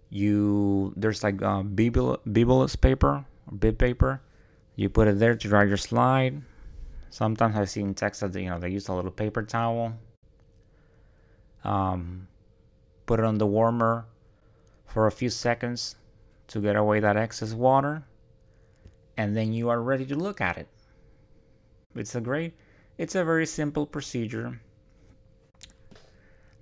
you 0.10 0.94
there's 0.96 1.24
like 1.24 1.42
a 1.42 1.64
bibulous 1.64 2.80
paper 2.80 3.26
or 3.48 3.58
bib 3.58 3.78
paper. 3.78 4.22
You 4.76 4.90
put 4.90 5.08
it 5.08 5.20
there 5.20 5.36
to 5.36 5.48
dry 5.48 5.64
your 5.64 5.78
slide. 5.78 6.42
Sometimes 7.10 7.56
I've 7.56 7.70
seen 7.70 7.94
texts 7.94 8.22
that 8.22 8.34
you 8.40 8.50
know 8.50 8.60
they 8.60 8.70
use 8.70 8.88
a 8.88 8.94
little 8.94 9.12
paper 9.12 9.44
towel. 9.44 9.94
Um, 11.64 12.28
put 13.06 13.20
it 13.20 13.26
on 13.26 13.38
the 13.38 13.46
warmer 13.46 14.06
for 14.86 15.08
a 15.08 15.12
few 15.12 15.30
seconds 15.30 15.96
to 16.48 16.60
get 16.60 16.76
away 16.76 17.00
that 17.00 17.16
excess 17.16 17.54
water 17.54 18.04
and 19.18 19.36
then 19.36 19.54
you 19.54 19.70
are 19.70 19.82
ready 19.82 20.06
to 20.06 20.16
look 20.16 20.42
at 20.42 20.58
it. 20.58 20.68
It's 21.96 22.16
a 22.16 22.22
great, 22.22 22.54
it's 22.98 23.16
a 23.16 23.24
very 23.24 23.46
simple 23.46 23.86
procedure. 23.86 24.60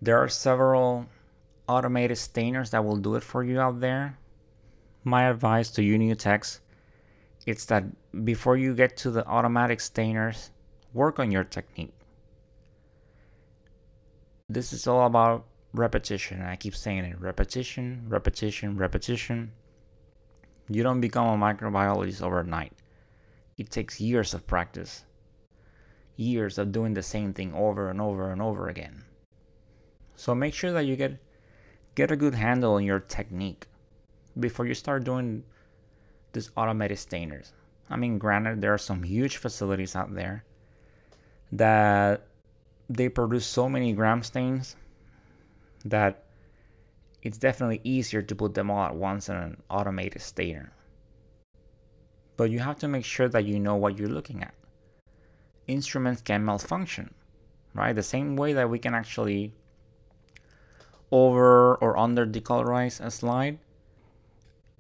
There 0.02 0.18
are 0.18 0.30
several 0.30 1.08
automated 1.68 2.18
stainers 2.18 2.72
that 2.72 2.84
will 2.84 2.98
do 2.98 3.16
it 3.16 3.24
for 3.24 3.44
you 3.44 3.60
out 3.60 3.80
there. 3.80 4.18
My 5.04 5.30
advice 5.30 5.70
to 5.72 5.84
you 5.84 5.98
new 5.98 6.16
techs 6.16 6.62
it's 7.46 7.66
that 7.66 7.84
before 8.24 8.58
you 8.58 8.76
get 8.76 8.98
to 8.98 9.12
the 9.12 9.26
automatic 9.26 9.80
stainers, 9.80 10.52
work 10.94 11.20
on 11.20 11.32
your 11.32 11.44
technique. 11.44 11.94
This 14.48 14.74
is 14.74 14.86
all 14.86 15.06
about 15.06 15.46
repetition. 15.74 16.42
I 16.42 16.56
keep 16.56 16.76
saying 16.76 17.06
it 17.06 17.20
repetition, 17.20 18.06
repetition, 18.08 18.78
repetition. 18.78 19.52
You 20.70 20.84
don't 20.84 21.02
become 21.02 21.28
a 21.28 21.44
microbiologist 21.44 22.22
overnight. 22.22 22.74
It 23.58 23.72
takes 23.72 24.00
years 24.00 24.34
of 24.34 24.46
practice, 24.46 25.06
years 26.22 26.58
of 26.58 26.72
doing 26.72 26.94
the 26.94 27.04
same 27.04 27.34
thing 27.34 27.54
over 27.54 27.90
and 27.90 28.00
over 28.00 28.32
and 28.32 28.42
over 28.42 28.70
again. 28.70 29.04
So 30.16 30.36
make 30.36 30.54
sure 30.54 30.72
that 30.72 30.86
you 30.86 30.96
get 30.96 31.18
get 31.96 32.12
a 32.12 32.16
good 32.16 32.36
handle 32.36 32.76
on 32.76 32.84
your 32.84 33.00
technique 33.00 33.68
before 34.40 34.66
you 34.66 34.74
start 34.74 35.04
doing 35.04 35.44
these 36.34 36.52
automated 36.56 36.98
stainers. 36.98 37.52
I 37.90 37.98
mean, 37.98 38.18
granted, 38.18 38.62
there 38.62 38.74
are 38.74 38.78
some 38.78 39.04
huge 39.04 39.38
facilities 39.38 39.96
out 39.96 40.14
there 40.14 40.46
that 41.52 42.28
they 42.90 43.10
produce 43.10 43.46
so 43.46 43.68
many 43.68 43.92
gram 43.94 44.24
stains 44.24 44.76
that 45.84 46.24
it's 47.22 47.38
definitely 47.38 47.82
easier 47.84 48.22
to 48.22 48.36
put 48.36 48.54
them 48.54 48.72
all 48.72 48.86
at 48.86 48.96
once 48.96 49.30
in 49.30 49.36
an 49.36 49.58
automated 49.70 50.22
stainer. 50.22 50.72
But 52.38 52.50
you 52.50 52.60
have 52.60 52.80
to 52.80 52.88
make 52.88 53.06
sure 53.06 53.30
that 53.30 53.46
you 53.46 53.60
know 53.60 53.76
what 53.76 53.98
you're 53.98 54.08
looking 54.10 54.42
at. 54.42 54.54
Instruments 55.72 56.22
can 56.22 56.44
malfunction, 56.44 57.14
right? 57.74 57.96
The 57.96 58.04
same 58.04 58.36
way 58.36 58.52
that 58.52 58.70
we 58.70 58.78
can 58.78 58.94
actually 58.94 59.54
over 61.12 61.76
or 61.76 61.98
under 61.98 62.26
decolorize 62.26 63.00
a 63.00 63.10
slide, 63.10 63.58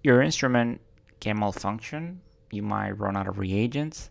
your 0.04 0.21
instrument 0.21 0.82
can 1.21 1.39
malfunction. 1.39 2.19
You 2.51 2.63
might 2.63 2.91
run 2.99 3.15
out 3.15 3.30
of 3.30 3.39
reagents, 3.39 4.10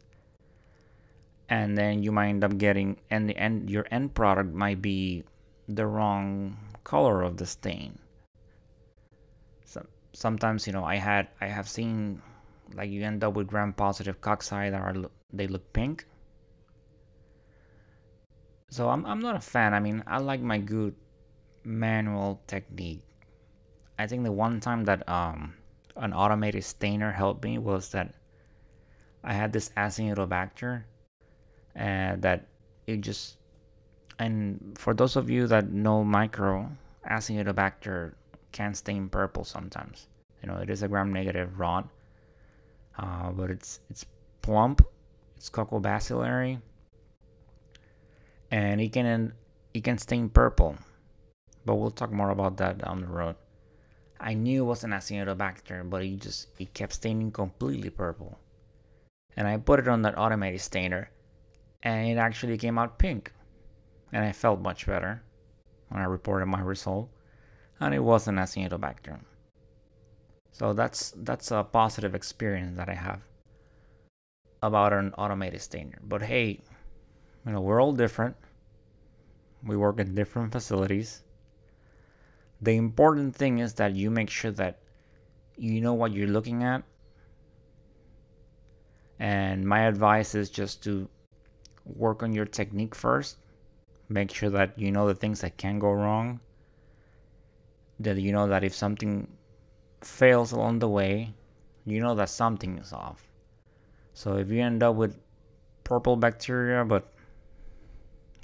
and 1.50 1.76
then 1.76 2.02
you 2.02 2.12
might 2.12 2.28
end 2.28 2.44
up 2.44 2.56
getting 2.56 2.96
and 3.10 3.28
the 3.28 3.36
end 3.36 3.68
your 3.68 3.84
end 3.90 4.14
product 4.14 4.54
might 4.54 4.80
be 4.80 5.24
the 5.68 5.84
wrong 5.84 6.56
color 6.84 7.22
of 7.22 7.36
the 7.36 7.46
stain 7.46 7.98
So 9.66 9.84
sometimes 10.14 10.66
you 10.66 10.72
know 10.72 10.84
I 10.84 10.96
had 10.96 11.28
I 11.40 11.46
have 11.46 11.68
seen 11.68 12.22
like 12.74 12.88
you 12.88 13.02
end 13.04 13.22
up 13.22 13.34
with 13.34 13.48
gram 13.48 13.72
positive 13.74 14.20
cocci 14.20 14.70
that 14.70 14.80
are 14.80 14.94
they 15.32 15.46
look 15.46 15.72
pink. 15.72 16.06
So 18.70 18.88
I'm 18.88 19.04
I'm 19.04 19.20
not 19.20 19.36
a 19.36 19.40
fan. 19.40 19.74
I 19.74 19.80
mean 19.80 20.02
I 20.06 20.18
like 20.18 20.40
my 20.40 20.58
good 20.58 20.94
manual 21.64 22.40
technique. 22.46 23.02
I 23.98 24.06
think 24.06 24.24
the 24.24 24.32
one 24.32 24.60
time 24.60 24.84
that 24.84 25.06
um 25.08 25.54
an 25.96 26.14
automated 26.14 26.64
stainer 26.64 27.10
helped 27.10 27.44
me 27.44 27.58
was 27.58 27.90
that 27.90 28.14
I 29.22 29.34
had 29.34 29.52
this 29.52 29.68
Acinetobacter 29.76 30.84
and 31.74 32.22
that 32.22 32.46
it 32.86 33.02
just 33.02 33.36
and 34.18 34.76
for 34.78 34.94
those 34.94 35.16
of 35.16 35.28
you 35.28 35.46
that 35.48 35.70
know 35.70 36.04
micro 36.04 36.70
Acinetobacter 37.08 38.14
can 38.52 38.74
stain 38.74 39.08
purple 39.08 39.44
sometimes. 39.44 40.06
You 40.42 40.48
know, 40.48 40.56
it 40.56 40.70
is 40.70 40.82
a 40.82 40.88
gram-negative 40.88 41.58
rod, 41.58 41.88
uh, 42.98 43.30
but 43.30 43.50
it's 43.50 43.80
it's 43.90 44.06
plump, 44.42 44.86
it's 45.36 45.50
coccobacillary, 45.50 46.60
and 48.50 48.80
it 48.80 48.92
can 48.92 49.32
it 49.74 49.84
can 49.84 49.98
stain 49.98 50.28
purple. 50.28 50.76
But 51.64 51.76
we'll 51.76 51.90
talk 51.90 52.10
more 52.10 52.30
about 52.30 52.56
that 52.58 52.78
down 52.78 53.02
the 53.02 53.06
road. 53.06 53.36
I 54.18 54.34
knew 54.34 54.62
it 54.62 54.66
was 54.66 54.84
an 54.84 54.90
Acinetobacter, 54.90 55.88
but 55.88 56.02
it 56.02 56.20
just 56.20 56.48
it 56.58 56.74
kept 56.74 56.94
staining 56.94 57.30
completely 57.30 57.90
purple. 57.90 58.38
And 59.36 59.46
I 59.46 59.56
put 59.56 59.80
it 59.80 59.88
on 59.88 60.02
that 60.02 60.18
automated 60.18 60.60
stainer, 60.60 61.10
and 61.82 62.08
it 62.08 62.18
actually 62.18 62.58
came 62.58 62.78
out 62.78 62.98
pink. 62.98 63.32
And 64.12 64.24
I 64.24 64.32
felt 64.32 64.60
much 64.60 64.86
better 64.86 65.22
when 65.88 66.02
I 66.02 66.06
reported 66.06 66.46
my 66.46 66.60
result 66.60 67.10
and 67.80 67.94
it 67.94 68.00
was 68.00 68.28
an 68.28 68.36
Acinetobacter. 68.36 69.18
So 70.52 70.72
that's 70.74 71.12
that's 71.16 71.50
a 71.50 71.64
positive 71.64 72.14
experience 72.14 72.76
that 72.76 72.88
I 72.88 72.94
have 72.94 73.22
about 74.62 74.92
an 74.92 75.14
automated 75.16 75.62
stainer. 75.62 75.98
But 76.02 76.22
hey, 76.22 76.60
you 77.46 77.52
know, 77.52 77.60
we're 77.60 77.80
all 77.80 77.92
different. 77.92 78.36
We 79.62 79.76
work 79.76 80.00
in 80.00 80.14
different 80.14 80.52
facilities. 80.52 81.22
The 82.60 82.76
important 82.76 83.34
thing 83.36 83.58
is 83.58 83.74
that 83.74 83.94
you 83.94 84.10
make 84.10 84.30
sure 84.30 84.50
that 84.52 84.80
you 85.56 85.80
know 85.80 85.94
what 85.94 86.12
you're 86.12 86.28
looking 86.28 86.62
at 86.62 86.82
And 89.20 89.66
my 89.66 89.80
advice 89.80 90.34
is 90.34 90.48
just 90.48 90.82
to 90.84 91.06
work 91.84 92.22
on 92.22 92.32
your 92.32 92.46
technique 92.46 92.94
first. 92.94 93.36
Make 94.08 94.32
sure 94.32 94.48
that 94.50 94.78
you 94.78 94.90
know 94.90 95.06
the 95.06 95.14
things 95.14 95.42
that 95.42 95.58
can 95.58 95.78
go 95.78 95.92
wrong. 95.92 96.40
That 98.00 98.16
you 98.16 98.32
know 98.32 98.48
that 98.48 98.64
if 98.64 98.74
something 98.74 99.28
fails 100.00 100.52
along 100.52 100.78
the 100.78 100.88
way, 100.88 101.34
you 101.84 102.00
know 102.00 102.14
that 102.14 102.30
something 102.30 102.78
is 102.78 102.94
off. 102.94 103.28
So 104.14 104.38
if 104.38 104.50
you 104.50 104.62
end 104.62 104.82
up 104.82 104.96
with 104.96 105.18
purple 105.84 106.16
bacteria, 106.16 106.82
but 106.84 107.12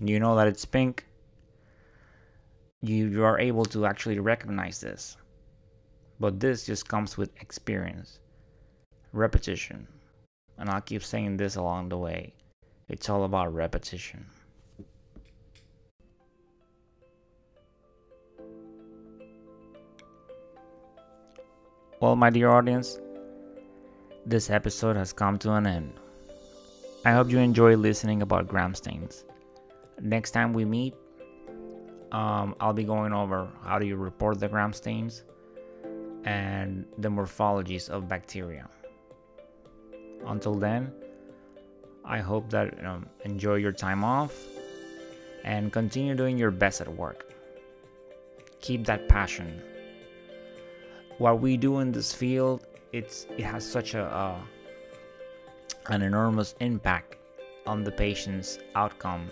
you 0.00 0.20
know 0.20 0.36
that 0.36 0.46
it's 0.46 0.64
pink, 0.64 1.06
you, 2.82 3.08
you 3.08 3.24
are 3.24 3.38
able 3.38 3.64
to 3.66 3.86
actually 3.86 4.18
recognize 4.18 4.80
this. 4.80 5.16
But 6.20 6.40
this 6.40 6.66
just 6.66 6.88
comes 6.88 7.16
with 7.16 7.30
experience, 7.40 8.20
repetition. 9.12 9.86
And 10.58 10.70
I'll 10.70 10.80
keep 10.80 11.02
saying 11.02 11.36
this 11.36 11.56
along 11.56 11.90
the 11.90 11.98
way. 11.98 12.34
It's 12.88 13.10
all 13.10 13.24
about 13.24 13.52
repetition. 13.54 14.26
Well, 22.00 22.14
my 22.14 22.30
dear 22.30 22.50
audience, 22.50 22.98
this 24.26 24.50
episode 24.50 24.96
has 24.96 25.12
come 25.12 25.38
to 25.38 25.52
an 25.52 25.66
end. 25.66 25.92
I 27.04 27.12
hope 27.12 27.30
you 27.30 27.38
enjoy 27.38 27.76
listening 27.76 28.20
about 28.22 28.48
gram 28.48 28.74
stains. 28.74 29.24
Next 30.00 30.32
time 30.32 30.52
we 30.52 30.64
meet, 30.64 30.94
um, 32.12 32.54
I'll 32.60 32.72
be 32.72 32.84
going 32.84 33.12
over 33.12 33.48
how 33.64 33.78
do 33.78 33.86
you 33.86 33.96
report 33.96 34.38
the 34.40 34.48
gram 34.48 34.72
stains 34.72 35.24
and 36.24 36.84
the 36.98 37.08
morphologies 37.08 37.88
of 37.88 38.08
bacteria. 38.08 38.68
Until 40.26 40.54
then, 40.54 40.92
I 42.04 42.18
hope 42.18 42.50
that 42.50 42.76
you 42.76 42.82
know, 42.82 43.02
enjoy 43.24 43.56
your 43.56 43.72
time 43.72 44.04
off 44.04 44.32
and 45.44 45.72
continue 45.72 46.14
doing 46.14 46.36
your 46.36 46.50
best 46.50 46.80
at 46.80 46.88
work. 46.88 47.32
Keep 48.60 48.84
that 48.86 49.08
passion. 49.08 49.62
What 51.18 51.40
we 51.40 51.56
do 51.56 51.78
in 51.78 51.92
this 51.92 52.12
field, 52.12 52.66
it's 52.92 53.26
it 53.36 53.44
has 53.44 53.68
such 53.68 53.94
a 53.94 54.04
uh, 54.04 54.38
an 55.88 56.02
enormous 56.02 56.54
impact 56.60 57.16
on 57.66 57.84
the 57.84 57.92
patient's 57.92 58.58
outcome. 58.74 59.30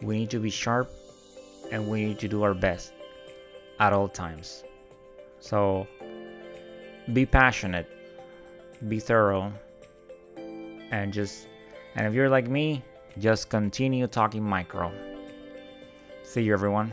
We 0.00 0.18
need 0.18 0.30
to 0.30 0.38
be 0.38 0.50
sharp 0.50 0.90
and 1.70 1.88
we 1.88 2.04
need 2.04 2.18
to 2.20 2.28
do 2.28 2.42
our 2.42 2.54
best 2.54 2.92
at 3.80 3.92
all 3.92 4.08
times. 4.08 4.64
So 5.40 5.86
be 7.12 7.26
passionate, 7.26 7.88
be 8.88 9.00
thorough, 9.00 9.52
and 10.90 11.12
just, 11.12 11.48
and 11.94 12.06
if 12.06 12.14
you're 12.14 12.28
like 12.28 12.48
me, 12.48 12.82
just 13.18 13.48
continue 13.48 14.06
talking 14.06 14.42
micro. 14.42 14.92
See 16.22 16.42
you, 16.42 16.52
everyone. 16.52 16.92